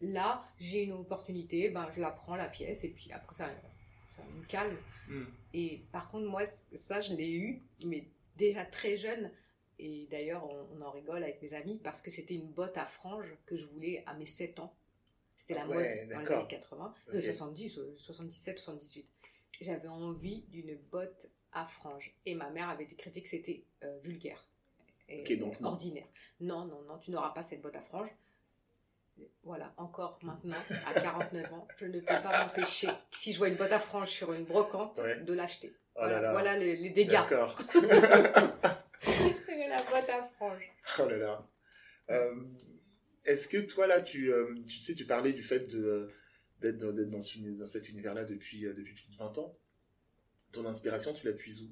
[0.00, 3.50] là, j'ai une opportunité, ben, je la prends, la pièce, et puis après, ça,
[4.06, 4.76] ça me calme.
[5.08, 5.24] Hmm.
[5.52, 6.42] Et par contre, moi,
[6.74, 9.32] ça, je l'ai eu, mais déjà très jeune.
[9.84, 13.36] Et d'ailleurs, on, en rigole avec mes amis parce que c'était une botte à franges
[13.46, 14.72] que je voulais à mes 7 ans.
[15.36, 19.06] C'était la mode dans les années 80, 70, 77, 78.
[19.60, 22.14] J'avais envie d'une botte à franges.
[22.26, 24.48] Et ma mère avait décrété que c'était euh, vulgaire.
[25.08, 26.06] Et donc ordinaire.
[26.40, 28.14] Non, non, non, tu n'auras pas cette botte à franges
[29.44, 33.56] voilà, encore maintenant, à 49 ans, je ne peux pas m'empêcher, si je vois une
[33.56, 35.74] boîte à franges sur une brocante, de l'acheter.
[35.96, 37.10] Oh voilà, les, dégâts.
[37.10, 37.58] D'accord.
[40.98, 41.48] Oh là là.
[42.10, 42.34] Euh,
[43.24, 46.10] est-ce que toi, là, tu, euh, tu sais, tu parlais du fait de,
[46.60, 49.56] d'être, dans, dans, cet univers-là depuis, euh, depuis plus de 20 ans.
[50.50, 51.70] Ton inspiration, tu la puises où?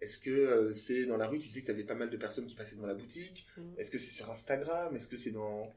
[0.00, 2.46] Est-ce que c'est dans la rue Tu disais que tu avais pas mal de personnes
[2.46, 3.46] qui passaient dans la boutique?
[3.56, 3.78] Mm.
[3.78, 4.94] Est-ce que c'est sur Instagram?
[4.94, 5.72] Est-ce que c'est dans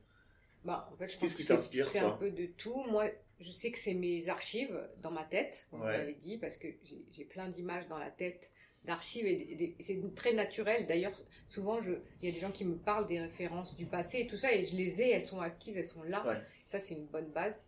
[0.65, 2.83] bah, en fait, je pense que c'est un peu de tout.
[2.89, 3.09] Moi,
[3.39, 6.67] je sais que c'est mes archives dans ma tête, comme vous l'avez dit, parce que
[7.11, 8.51] j'ai plein d'images dans la tête
[8.87, 10.87] d'archives et, c'est très naturel.
[10.87, 11.13] D'ailleurs,
[11.49, 14.37] souvent, il y a des gens qui me parlent des références du passé et tout
[14.37, 16.41] ça, et je les ai, elles sont acquises, elles sont là.
[16.65, 17.63] Ça, c'est une bonne base.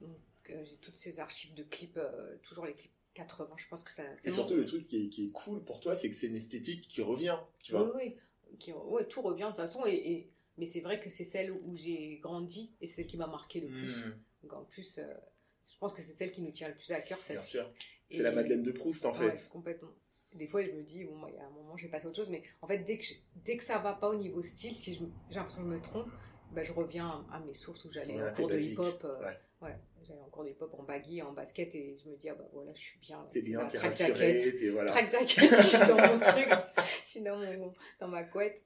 [0.00, 0.10] Donc,
[0.50, 3.90] euh, j'ai toutes ces archives de clips, euh, toujours les clips 80, je pense que
[3.90, 4.04] ça.
[4.24, 7.02] Et surtout, le truc qui est, cool pour toi, c'est que c'est une esthétique qui
[7.02, 7.94] revient, tu vois.
[7.96, 8.16] Oui,
[8.50, 9.02] oui.
[9.08, 12.72] tout revient de toute façon, et mais c'est vrai que c'est celle où j'ai grandi
[12.80, 14.06] et c'est celle qui m'a marqué le plus.
[14.06, 14.18] Hmm.
[14.42, 15.04] Donc en plus, euh,
[15.64, 17.18] je pense que c'est celle qui nous tient le plus à cœur.
[17.28, 17.72] Bien sûr.
[18.10, 19.48] C'est la Madeleine de Proust en fait.
[19.50, 19.90] complètement.
[20.34, 22.08] Des fois, je me dis, bon, il y a un moment, je vais passer à
[22.08, 22.30] autre chose.
[22.30, 23.04] Mais en fait, dès que,
[23.36, 26.10] dès que ça va pas au niveau style, si j'ai l'impression que je me trompe,
[26.52, 29.04] bah, je reviens à mes sources où j'allais en cours de hip-hop.
[29.04, 29.76] Euh, ouais.
[30.02, 32.48] j'allais en cours de hip-hop en baggy, en basket, et je me dis, ah bah
[32.52, 33.26] voilà, je suis bien.
[33.32, 34.90] T'es bien, t'es rassuré, t'es voilà.
[34.90, 36.48] Track jacket, je suis dans mon truc,
[37.04, 38.62] je suis dans, mon, dans ma couette.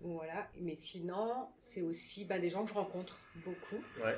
[0.00, 3.82] Voilà, mais sinon, c'est aussi bah, des gens que je rencontre beaucoup.
[4.02, 4.16] Ouais.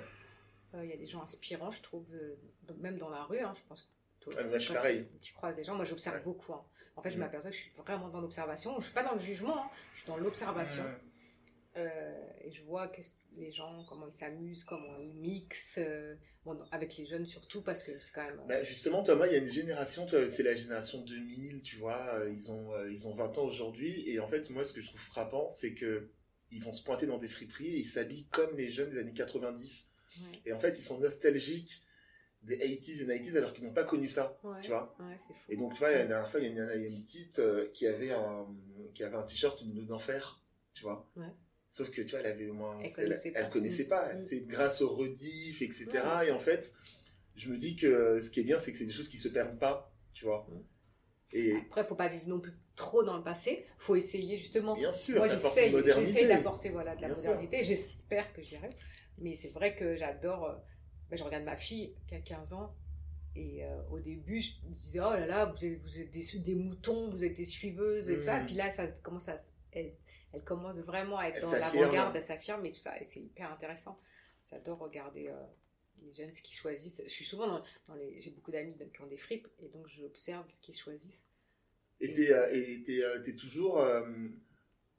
[0.75, 2.37] Euh, il y a des gens inspirants, je trouve, euh,
[2.79, 3.89] même dans la rue, hein, je pense
[4.27, 5.09] que toi, ah, pareil.
[5.21, 6.53] Tu, croises des gens, moi j'observe beaucoup.
[6.53, 6.65] Hein.
[6.97, 7.21] En fait, je mm.
[7.21, 8.79] m'aperçois que je suis vraiment dans l'observation.
[8.79, 9.71] Je suis pas dans le jugement, hein.
[9.95, 10.85] je suis dans l'observation.
[11.77, 13.03] Euh, et je vois que
[13.35, 17.83] les gens, comment ils s'amusent, comment ils mixent, euh, bon, avec les jeunes surtout, parce
[17.83, 18.41] que c'est quand même...
[18.49, 22.31] Bah, justement, Thomas, il y a une génération, c'est la génération 2000, tu vois, euh,
[22.31, 25.01] ils, ont, ils ont 20 ans aujourd'hui, et en fait, moi, ce que je trouve
[25.01, 26.09] frappant, c'est que
[26.51, 29.13] ils vont se pointer dans des friperies et ils s'habillent comme les jeunes des années
[29.13, 29.89] 90.
[30.47, 31.83] Et en fait, ils sont nostalgiques
[32.47, 34.97] des 80s et 90s alors qu'ils n'ont pas connu ça, tu vois.
[35.49, 37.41] Et donc, tu vois, la dernière fois, il y a une, une petite
[37.73, 38.47] qui avait un,
[38.95, 40.41] qui avait un t-shirt d'enfer,
[40.75, 41.09] tu vois.
[41.69, 42.79] Sauf que tu vois, elle avait au moins.
[42.83, 43.41] Elle connaissait pas.
[43.41, 44.15] Elle connaissait pas.
[44.15, 44.25] Mm.
[44.25, 45.87] C'est grâce au rediff, etc.
[46.27, 46.73] et en fait,
[47.37, 49.29] je me dis que ce qui est bien, c'est que c'est des choses qui se
[49.29, 50.47] perdent pas, tu vois.
[50.49, 51.37] Mm.
[51.37, 51.57] Et...
[51.57, 53.67] Après, faut pas vivre non plus trop dans le passé.
[53.79, 54.75] faut essayer justement.
[54.75, 55.73] Bien sûr, moi j'essaye,
[56.27, 57.65] d'apporter voilà, de la modernité.
[57.65, 58.75] J'espère que j'y arrive.
[59.19, 60.59] Mais c'est vrai que j'adore.
[61.07, 62.75] Euh, ben, je regarde ma fille qui a 15 ans.
[63.35, 66.39] Et euh, au début, je me disais, oh là là, vous êtes, vous êtes des,
[66.39, 68.39] des, moutons, vous êtes des suiveuses et tout ça.
[68.39, 68.47] Et mm.
[68.47, 69.37] puis là, ça commence à
[70.37, 72.99] elle commence vraiment à être dans l'avant-garde, elle s'affirme et tout ça.
[73.01, 73.99] Et c'est hyper intéressant.
[74.51, 75.47] J'adore regarder euh,
[76.03, 77.01] les jeunes ce qu'ils choisissent.
[77.03, 78.21] Je suis souvent dans, les.
[78.21, 81.25] J'ai beaucoup d'amis qui ont des fripes et donc j'observe ce qu'ils choisissent.
[82.01, 84.03] Et t'es euh, es, toujours euh,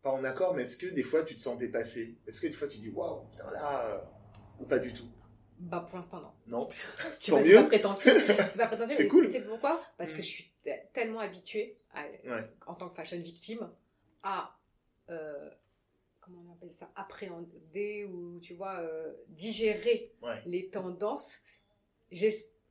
[0.01, 2.17] pas en accord, mais est-ce que des fois tu te sens dépassé?
[2.25, 4.11] Est-ce que des fois tu dis waouh, putain là,
[4.59, 5.07] ou pas du tout?
[5.59, 6.31] Bah pour l'instant non.
[6.47, 6.69] Non.
[7.19, 8.19] c'est pas prétentieux.
[8.25, 8.95] C'est pas prétentieux.
[8.97, 9.29] c'est cool.
[9.31, 9.81] C'est pourquoi?
[9.97, 10.23] Parce que mm.
[10.23, 10.53] je suis
[10.93, 11.77] tellement habituée
[12.65, 13.69] en tant que fashion victime
[14.23, 14.57] à
[15.09, 15.49] euh,
[16.27, 20.13] comment on appelle ça, appréhender ou tu vois, euh, digérer
[20.45, 21.41] les tendances.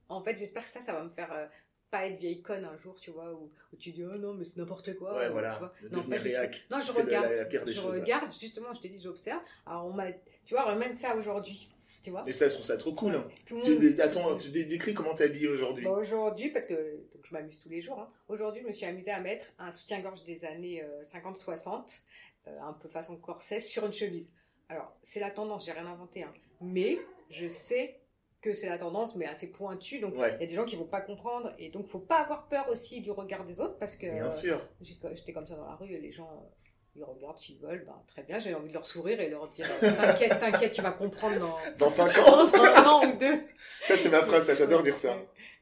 [0.08, 1.46] En fait, j'espère que ça, ça va me faire euh,
[1.90, 4.58] pas être vieille conne un jour, tu vois, où, tu dis oh non, mais c'est
[4.58, 5.16] n'importe quoi.
[5.16, 5.72] Ouais, voilà.
[5.90, 7.32] Non, non, je regarde.
[7.66, 9.40] je regarde, justement, je te dis, j'observe.
[9.64, 10.12] Alors, on m'a,
[10.44, 11.70] tu vois, même ça aujourd'hui.
[12.06, 13.16] Tu vois et ça, je trouve ça trop cool.
[13.16, 13.26] Hein.
[13.44, 17.68] tu, attends, tu décris comment tu habillé aujourd'hui bah, Aujourd'hui, parce que je m'amuse tous
[17.68, 17.98] les jours.
[17.98, 18.08] Hein.
[18.28, 21.98] Aujourd'hui, je me suis amusée à mettre un soutien-gorge des années 50-60
[22.46, 24.30] euh, un peu façon corset sur une chemise.
[24.68, 26.32] Alors, c'est la tendance, j'ai rien inventé, hein.
[26.60, 26.96] mais
[27.28, 27.98] je sais
[28.40, 29.98] que c'est la tendance, mais assez pointue.
[29.98, 31.52] Donc, il y a des gens qui vont pas comprendre.
[31.58, 34.06] Et donc, faut pas avoir peur aussi du regard des autres parce que.
[34.06, 34.60] Bien sûr.
[34.80, 36.65] J'étais comme ça dans la rue et les gens, euh,
[36.96, 37.84] ils regardent s'ils veulent.
[37.86, 40.92] Ben, très bien, j'ai envie de leur sourire et leur dire T'inquiète, t'inquiète, tu vas
[40.92, 41.56] comprendre dans.
[41.78, 43.40] Dans 5 ans Dans un an ou deux.
[43.86, 45.16] Ça, c'est ma phrase, j'adore dire ça.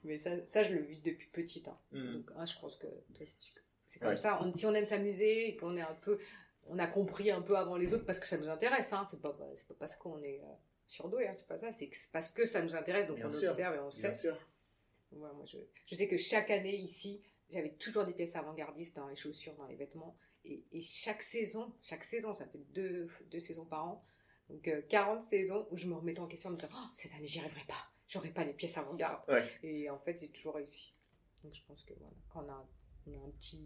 [0.05, 1.69] Mais ça, ça, je le vis depuis petite.
[1.69, 1.79] Hein.
[1.93, 2.13] Hmm.
[2.13, 2.87] Donc, hein, je pense que
[3.87, 4.41] c'est comme ça.
[4.55, 6.19] si on aime s'amuser et qu'on est un peu
[6.67, 8.93] on a compris un peu avant les autres parce que ça nous intéresse.
[8.93, 9.05] Hein.
[9.09, 10.55] C'est pas, c'est pas parce qu'on est euh,
[10.87, 11.73] surdoué, hein, c'est pas ça.
[11.73, 14.13] C'est parce que ça nous intéresse, donc on observe et on sait.
[15.13, 19.55] moi, je, sais que chaque année ici, j'avais toujours des pièces avant-gardistes dans les chaussures,
[19.55, 20.17] dans les vêtements.
[20.45, 24.07] Et, chaque saison, chaque saison, ça fait deux, deux saisons par an,
[24.51, 27.13] donc 40 euh, saisons où je me remettais en question en me disant oh, cette
[27.15, 29.23] année, j'y arriverai pas, j'aurai pas les pièces avant-garde.
[29.63, 30.95] Et en fait, j'ai toujours réussi.
[31.43, 32.69] Donc je pense que voilà, quand on a,
[33.07, 33.61] on a un petit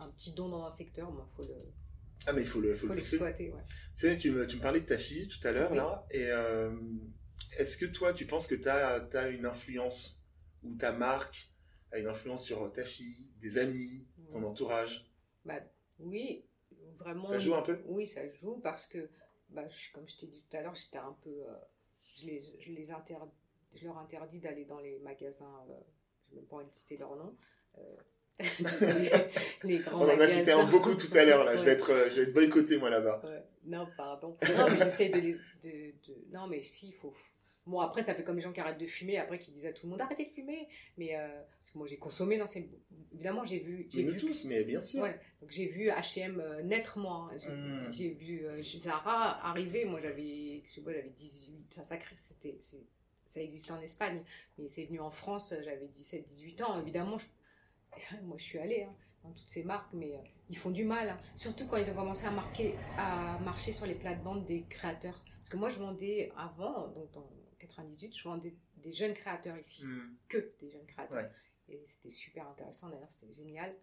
[0.00, 1.58] un petit don dans un secteur, il faut le.
[2.26, 3.62] Ah, mais il faut le, faut, l'exploiter, ouais.
[3.96, 6.26] Tu sais, tu me, tu me parlais de ta fille tout à l'heure, là, et
[6.26, 6.70] euh,
[7.58, 10.22] est-ce que toi, tu penses que tu as, as, une influence,
[10.62, 11.50] ou ta marque
[11.90, 15.04] a une influence sur ta fille, des amis, ton entourage?
[15.44, 15.60] Bah,
[15.98, 16.44] Oui,
[16.96, 17.26] vraiment.
[17.26, 17.80] Ça joue un peu?
[17.86, 19.08] Oui, ça joue, parce que,
[19.50, 21.30] bah, comme je t'ai dit tout à l'heure, j'étais un peu.
[21.30, 21.54] Euh,
[22.18, 25.74] je, les, je, les je leur interdis d'aller dans les magasins, euh,
[26.26, 27.36] je ne vais même pas envie de citer leur nom
[29.62, 31.56] les, grands On en a cité un beaucoup tout à l'heure là.
[31.56, 33.22] Je vais être, euh, je vais être boycotté moi là-bas.
[33.64, 34.36] Non, pardon.
[34.56, 35.92] Non, mais j'essaie de les, de,
[36.32, 37.14] non, mais si, il faut.
[37.64, 39.72] Bon, après, ça fait comme les gens qui arrêtent de fumer, après qui disent à
[39.72, 40.68] tout le monde arrêtez de fumer.
[40.96, 41.28] Mais euh,
[41.60, 42.68] parce que moi, j'ai consommé, non, c'est
[43.14, 43.86] évidemment, j'ai vu.
[43.88, 45.02] J'ai vu tous, mais bien sûr.
[45.02, 47.30] Ouais, donc j'ai vu H&M naître moi.
[47.48, 47.90] Hmm.
[47.92, 49.84] J'ai vu euh, Zara arriver.
[49.84, 51.72] Moi, j'avais, je sais pas, j'avais 18.
[51.72, 52.58] Ça, ça, c'était,
[53.26, 54.22] ça existait en Espagne,
[54.58, 55.54] mais c'est venu en France.
[55.64, 56.80] J'avais 17, 18 ans.
[56.80, 57.26] Évidemment, je,
[58.22, 61.10] moi je suis allée hein, dans toutes ces marques, mais euh, ils font du mal.
[61.10, 61.18] Hein.
[61.36, 65.22] Surtout quand ils ont commencé à, marquer, à marcher sur les plates-bandes des créateurs.
[65.36, 67.10] Parce que moi je vendais avant, donc
[67.66, 69.84] 98, je vendais des jeunes créateurs ici.
[69.84, 70.16] Hmm.
[70.28, 71.30] Que des jeunes créateurs.
[71.68, 73.74] Et c'était super intéressant d'ailleurs, c'était génial.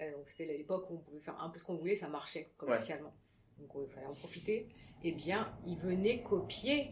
[0.00, 3.14] Euh, c'était l'époque où on pouvait faire un peu ce qu'on voulait, ça marchait commercialement.
[3.58, 4.68] Donc il fallait en profiter.
[5.04, 6.90] Eh bien, ils venaient copier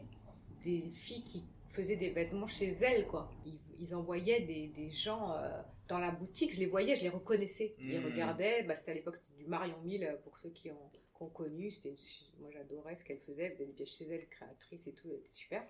[0.63, 3.31] des filles qui faisaient des vêtements chez elles, quoi.
[3.79, 7.75] Ils, envoyaient des, des gens euh, dans la boutique, je les voyais, je les reconnaissais.
[7.79, 8.05] Ils hmm.
[8.05, 10.91] regardaient, bah, c'était à l'époque du Marion Mille, euh, pour ceux qui ont,
[11.35, 11.71] connu.
[11.71, 11.95] C'était
[12.39, 13.43] moi, j'adorais ce qu'elle faisait.
[13.45, 15.63] Elle faisait des pièces chez elle, créatrice et tout, elle était super.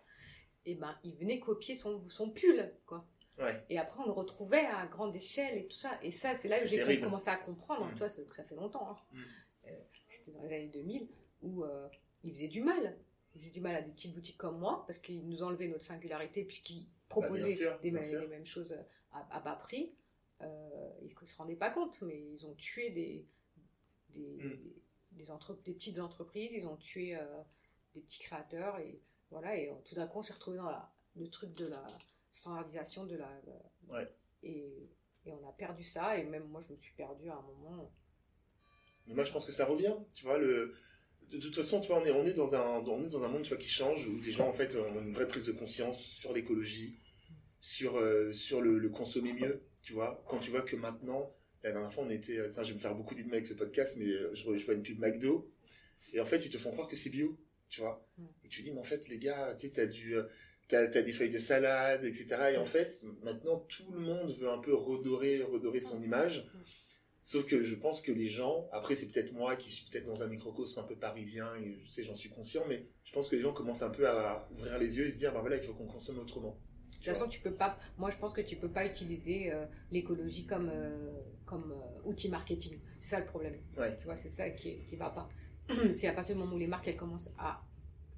[0.66, 3.06] Et ben, ils venaient copier son, son pull, quoi.
[3.68, 5.98] Et après, on le retrouvait à grande échelle et tout ça.
[6.02, 7.84] Et ça, c'est là que j'ai commencé à comprendre.
[7.84, 7.98] Hein, hmm.
[7.98, 8.90] toi, ça, ça, fait longtemps.
[8.90, 8.98] Hein.
[9.12, 9.22] Hmm.
[9.68, 11.08] Euh, c'était dans les années 2000
[11.42, 11.88] où euh,
[12.24, 12.98] ils faisaient du mal.
[13.34, 15.84] Ils faisaient du mal à des petites boutiques comme moi parce qu'ils nous enlevaient notre
[15.84, 18.76] singularité puisqu'ils bah, proposaient les mêmes choses
[19.12, 19.92] à, à, bas prix.
[20.42, 23.24] Euh, ils ne se rendaient pas compte, mais ils ont tué des,
[24.10, 24.58] des, mm.
[25.12, 27.16] des, entre, des petites entreprises, ils ont tué
[27.94, 31.28] des petits créateurs et voilà et tout d'un coup on s'est retrouvé dans la, le
[31.28, 31.86] truc de la
[32.32, 33.28] standardisation de la
[33.88, 34.08] ouais.
[34.42, 34.90] et,
[35.26, 37.92] et, on a perdu ça et même moi je me suis perdu à un moment.
[39.06, 40.74] Mais moi je pense que ça revient tu vois le
[41.30, 43.28] de toute façon tu vois on est on est dans un on est dans un
[43.28, 45.52] monde tu vois qui change où les gens en fait ont une vraie prise de
[45.52, 46.98] conscience sur l'écologie
[47.60, 50.24] sur euh, sur le, le, consommer mieux tu vois.
[50.28, 52.94] Quand tu vois que maintenant la dernière fois on était ça je vais me faire
[52.94, 55.52] beaucoup d'idées avec ce podcast mais euh, je, je vois une pub McDo
[56.12, 57.38] et en fait ils te font croire que c'est bio
[57.70, 58.06] tu vois.
[58.18, 58.24] Mm.
[58.44, 60.24] Et tu dis, mais en fait, les gars, tu sais, t'as du, euh,
[60.68, 62.26] t'as, as des feuilles de salade, etc.
[62.52, 62.66] Et en mm.
[62.66, 66.04] fait, maintenant, tout le monde veut un peu redorer, redorer son mm.
[66.04, 66.50] image.
[67.22, 70.22] Sauf que je pense que les gens, après, c'est peut-être moi qui suis peut-être dans
[70.22, 73.36] un microcosme un peu parisien, et je sais, j'en suis conscient, mais je pense que
[73.36, 75.62] les gens commencent un peu à ouvrir les yeux et se dire, ben voilà, il
[75.62, 76.58] faut qu'on consomme autrement.
[76.90, 77.78] De toute façon, tu peux pas.
[77.98, 81.12] Moi, je pense que tu peux pas utiliser euh, l'écologie comme euh,
[81.46, 82.78] comme outil marketing.
[83.00, 83.54] C'est ça le problème.
[83.78, 83.96] Ouais.
[83.98, 85.28] Tu vois, c'est ça qui qui va pas.
[85.94, 87.62] C'est à partir du moment où les marques elles commencent à,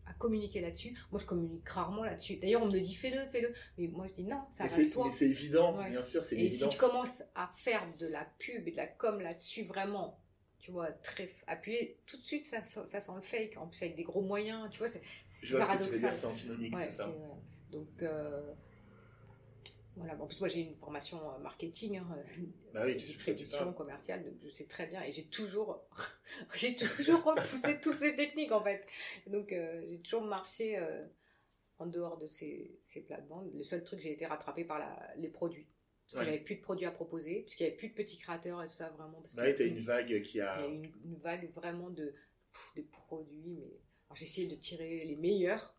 [0.07, 0.97] à communiquer là-dessus.
[1.11, 2.37] Moi, je communique rarement là-dessus.
[2.37, 3.53] D'ailleurs, on me dit fais-le, fais-le.
[3.79, 4.77] Mais moi, je dis non, ça va.
[4.77, 8.67] Mais c'est évident, bien sûr, c'est Et si tu commences à faire de la pub
[8.67, 10.19] et de la com là-dessus, vraiment,
[10.59, 13.57] tu vois, très appuyé, tout de suite, ça, ça, sent le fake.
[13.57, 15.03] En plus, avec des gros moyens, tu vois, c'est
[15.43, 17.13] Je vois ce que tu veux dire, c'est antinomique, c'est ça.
[17.71, 18.53] Donc, euh,
[19.97, 22.07] voilà, bon, en plus moi j'ai une formation euh, marketing, hein,
[22.73, 25.85] bah oui, distribution commerciale, donc je sais très bien et j'ai toujours,
[26.55, 28.87] j'ai toujours repoussé toutes ces techniques en fait.
[29.27, 31.05] Donc euh, j'ai toujours marché euh,
[31.79, 33.51] en dehors de ces, ces plates-bandes.
[33.55, 35.69] Le seul truc j'ai été rattrapé par la, les produits.
[36.07, 38.19] Parce que j'avais plus de produits à proposer, parce qu'il n'y avait plus de petits
[38.19, 39.21] créateurs et tout ça vraiment.
[39.23, 40.59] Parce bah une vague qui a.
[40.59, 42.13] Il y a une, une vague vraiment de,
[42.75, 43.81] des produits, mais
[44.15, 45.75] j'ai essayé de tirer les meilleurs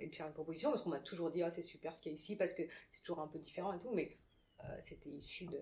[0.00, 2.12] et de faire une proposition parce qu'on m'a toujours dit ah c'est super ce qu'il
[2.12, 4.16] y a ici parce que c'est toujours un peu différent et tout mais
[4.64, 5.60] euh, c'était issu de,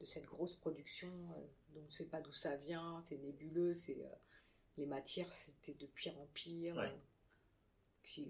[0.00, 1.40] de, cette grosse production euh,
[1.74, 4.14] dont on ne sait pas d'où ça vient c'est nébuleux c'est euh,
[4.78, 6.74] les matières c'était de pire en pire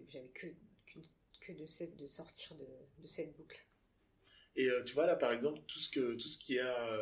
[0.08, 0.48] j'avais que,
[1.40, 2.66] que, de cesse de sortir de,
[2.98, 3.64] de cette boucle.
[4.54, 6.96] Et tu vois là par exemple tout ce que tout ce qui a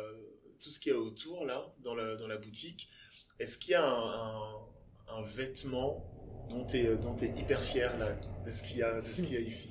[0.59, 2.89] tout ce qu'il y a autour là dans la, dans la boutique
[3.39, 4.67] est-ce qu'il y a un, un,
[5.09, 6.20] un vêtement
[6.51, 8.13] dont tu es, euh, hyper fier là,
[8.45, 9.69] de ce qu'il y, qu'il y a ici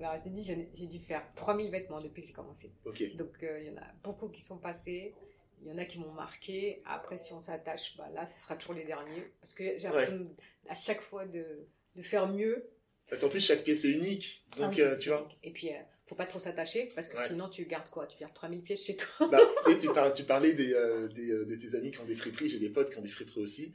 [0.00, 2.72] Alors, je t'ai dit, j'ai dû faire 3000 vêtements depuis que j'ai commencé.
[2.84, 5.14] Donc, euh, il y en a beaucoup qui sont passés.
[5.62, 6.82] Il y en a qui m'ont marqué.
[6.84, 9.32] Après, si on s'attache, bah, là, ce sera toujours les derniers.
[9.40, 10.28] Parce que j'ai l'impression
[10.68, 12.68] à chaque fois de, de faire mieux.
[13.08, 14.44] Parce qu'en plus, chaque pièce est unique.
[14.52, 15.28] Ah Donc, euh, tu vois.
[15.42, 16.92] Et puis, ne faut pas trop s'attacher.
[16.94, 18.06] Parce que sinon, tu gardes quoi?
[18.06, 19.28] Tu gardes 3000 pièces chez toi.
[19.30, 20.74] bah, tu sais, tu, tu parlais des,
[21.14, 22.50] des, de tes amis qui ont des friperies.
[22.50, 23.72] J'ai des potes qui ont des friperies aussi.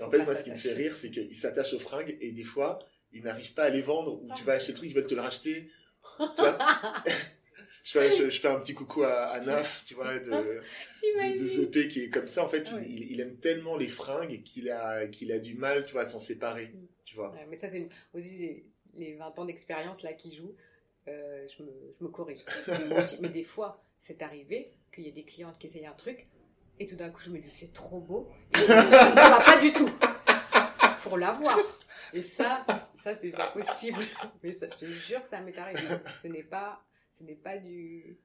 [0.00, 2.44] En fait, moi, ce qui me fait rire, c'est qu'ils s'attachent aux fringues et des
[2.44, 2.78] fois,
[3.12, 5.14] ils n'arrivent pas à les vendre ou tu vas acheter le truc, ils veulent te
[5.14, 5.70] le racheter.
[7.84, 10.30] je, fais, je, fais, un petit coucou à, à Naf, tu vois, de,
[11.02, 12.44] de, de qui est comme ça.
[12.44, 15.92] En fait, il, il, aime tellement les fringues qu'il a, qu'il a du mal, tu
[15.92, 16.86] vois, à s'en séparer, mm.
[17.04, 17.34] tu vois.
[17.48, 20.54] mais ça, c'est aussi les 20 ans d'expérience là qui jouent.
[21.08, 22.40] Euh, je, me, je me corrige.
[23.20, 26.28] mais des fois, c'est arrivé qu'il y ait des clientes qui essayent un truc
[26.80, 28.30] et tout d'un coup, je me dis, c'est trop beau.
[28.54, 29.90] Et ça ne va pas du tout
[31.02, 31.58] pour l'avoir.
[32.14, 32.64] Et ça,
[32.94, 34.00] ça, c'est pas possible.
[34.42, 35.80] Mais ça, je te jure que ça m'est arrivé.
[36.22, 38.18] Ce n'est pas, ce n'est pas du,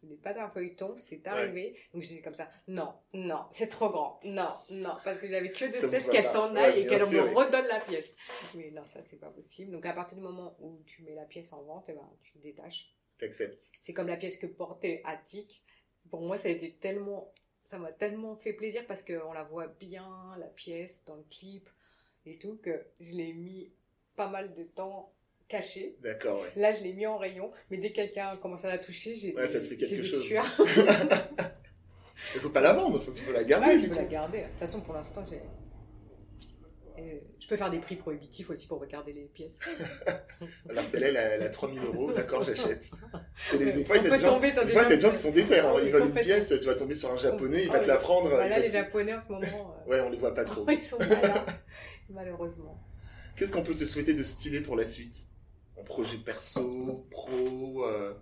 [0.00, 1.78] ce n'est pas d'un feuilleton, c'est arrivé.
[1.94, 4.18] Donc, je dis comme ça, non, non, c'est trop grand.
[4.24, 4.96] Non, non.
[5.04, 8.16] Parce que j'avais que de cesse qu'elle s'en aille et qu'elle me redonne la pièce.
[8.56, 9.70] Mais non, ça, c'est pas possible.
[9.70, 12.38] Donc, à partir du moment où tu mets la pièce en vente, eh ben, tu
[12.38, 12.96] détaches.
[13.18, 13.70] T'acceptes.
[13.80, 15.62] C'est comme la pièce que portait Attic.
[16.10, 17.32] Pour moi, ça a été tellement
[17.72, 20.06] ça m'a tellement fait plaisir parce qu'on la voit bien,
[20.38, 21.66] la pièce, dans le clip
[22.26, 23.72] et tout, que je l'ai mis
[24.14, 25.10] pas mal de temps
[25.48, 25.96] caché.
[26.02, 26.52] D'accord, ouais.
[26.56, 29.34] Là, je l'ai mis en rayon, mais dès que quelqu'un commence à la toucher, j'ai
[29.34, 30.22] ouais, ça te fait quelque chose.
[32.34, 33.66] Il faut pas la vendre, il faut que tu peux la garder.
[33.66, 34.38] Ouais, je peux la garder.
[34.42, 35.40] De toute façon, pour l'instant, j'ai
[37.40, 39.58] je peux faire des prix prohibitifs aussi pour regarder les pièces.
[40.68, 42.90] Alors celle-là, elle, a 3000 euros, d'accord, j'achète.
[43.52, 45.60] Des fois, il y a des gens qui sont déter.
[45.60, 45.74] Hein.
[45.84, 48.28] ils veulent une pièce, tu vas tomber sur un japonais, il va te la prendre.
[48.28, 49.76] Voilà, les japonais en ce moment.
[49.86, 50.66] Euh, ouais, on les voit pas trop.
[50.70, 51.44] Ils sont malins,
[52.10, 52.82] malheureusement.
[53.36, 55.26] Qu'est-ce qu'on peut te souhaiter de stylé pour la suite?
[55.76, 58.14] En projet perso, pro euh?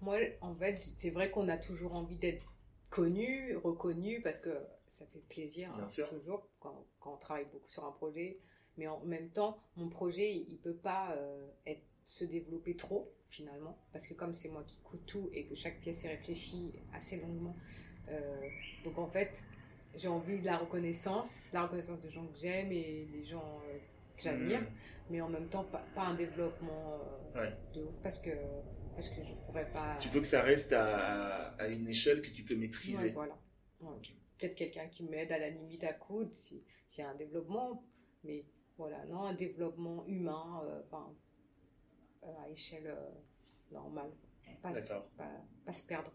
[0.00, 2.55] Moi, en fait, c'est vrai qu'on a toujours envie d'être
[2.90, 4.50] connu, reconnu, parce que
[4.88, 8.38] ça fait plaisir hein, toujours quand, quand, on travaille beaucoup sur un projet.
[8.76, 13.76] Mais en même temps, mon projet, il peut pas euh, être, se développer trop finalement,
[13.92, 17.16] parce que comme c'est moi qui coûte tout et que chaque pièce est réfléchie assez
[17.16, 17.56] longuement,
[18.08, 18.40] euh,
[18.84, 19.42] donc en fait,
[19.94, 23.78] j'ai envie de la reconnaissance, la reconnaissance des gens que j'aime et des gens euh,
[24.16, 24.66] que j'admire, mmh.
[25.10, 27.00] mais en même temps pas, pas un développement
[27.74, 28.30] de ouf, parce que
[28.96, 29.96] parce que je pourrais pas.
[30.00, 33.10] Tu veux que ça reste à, à une échelle que tu peux maîtriser.
[33.12, 33.38] voilà.
[34.38, 36.62] peut-être quelqu'un qui m'aide à la limite à coudre, s'il
[36.98, 37.84] y a un développement.
[38.24, 38.44] Mais
[38.76, 41.14] voilà, non, un développement humain, enfin,
[42.22, 42.94] à échelle
[43.70, 44.10] normale.
[44.62, 44.72] Pas,
[45.16, 45.30] pas,
[45.64, 46.12] pas se perdre.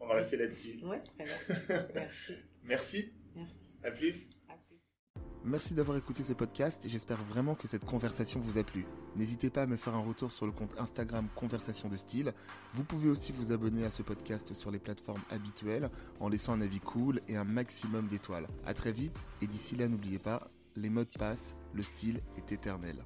[0.00, 0.80] On va rester là-dessus.
[0.84, 1.88] Ouais, très bien.
[1.94, 2.34] Merci.
[2.64, 3.12] Merci.
[3.34, 3.74] Merci.
[3.82, 4.30] À plus.
[5.48, 8.84] Merci d'avoir écouté ce podcast et j'espère vraiment que cette conversation vous a plu.
[9.16, 12.34] N'hésitez pas à me faire un retour sur le compte Instagram Conversation de Style.
[12.74, 15.88] Vous pouvez aussi vous abonner à ce podcast sur les plateformes habituelles
[16.20, 18.46] en laissant un avis cool et un maximum d'étoiles.
[18.66, 23.02] À très vite et d'ici là n'oubliez pas, les modes passent, le style est éternel.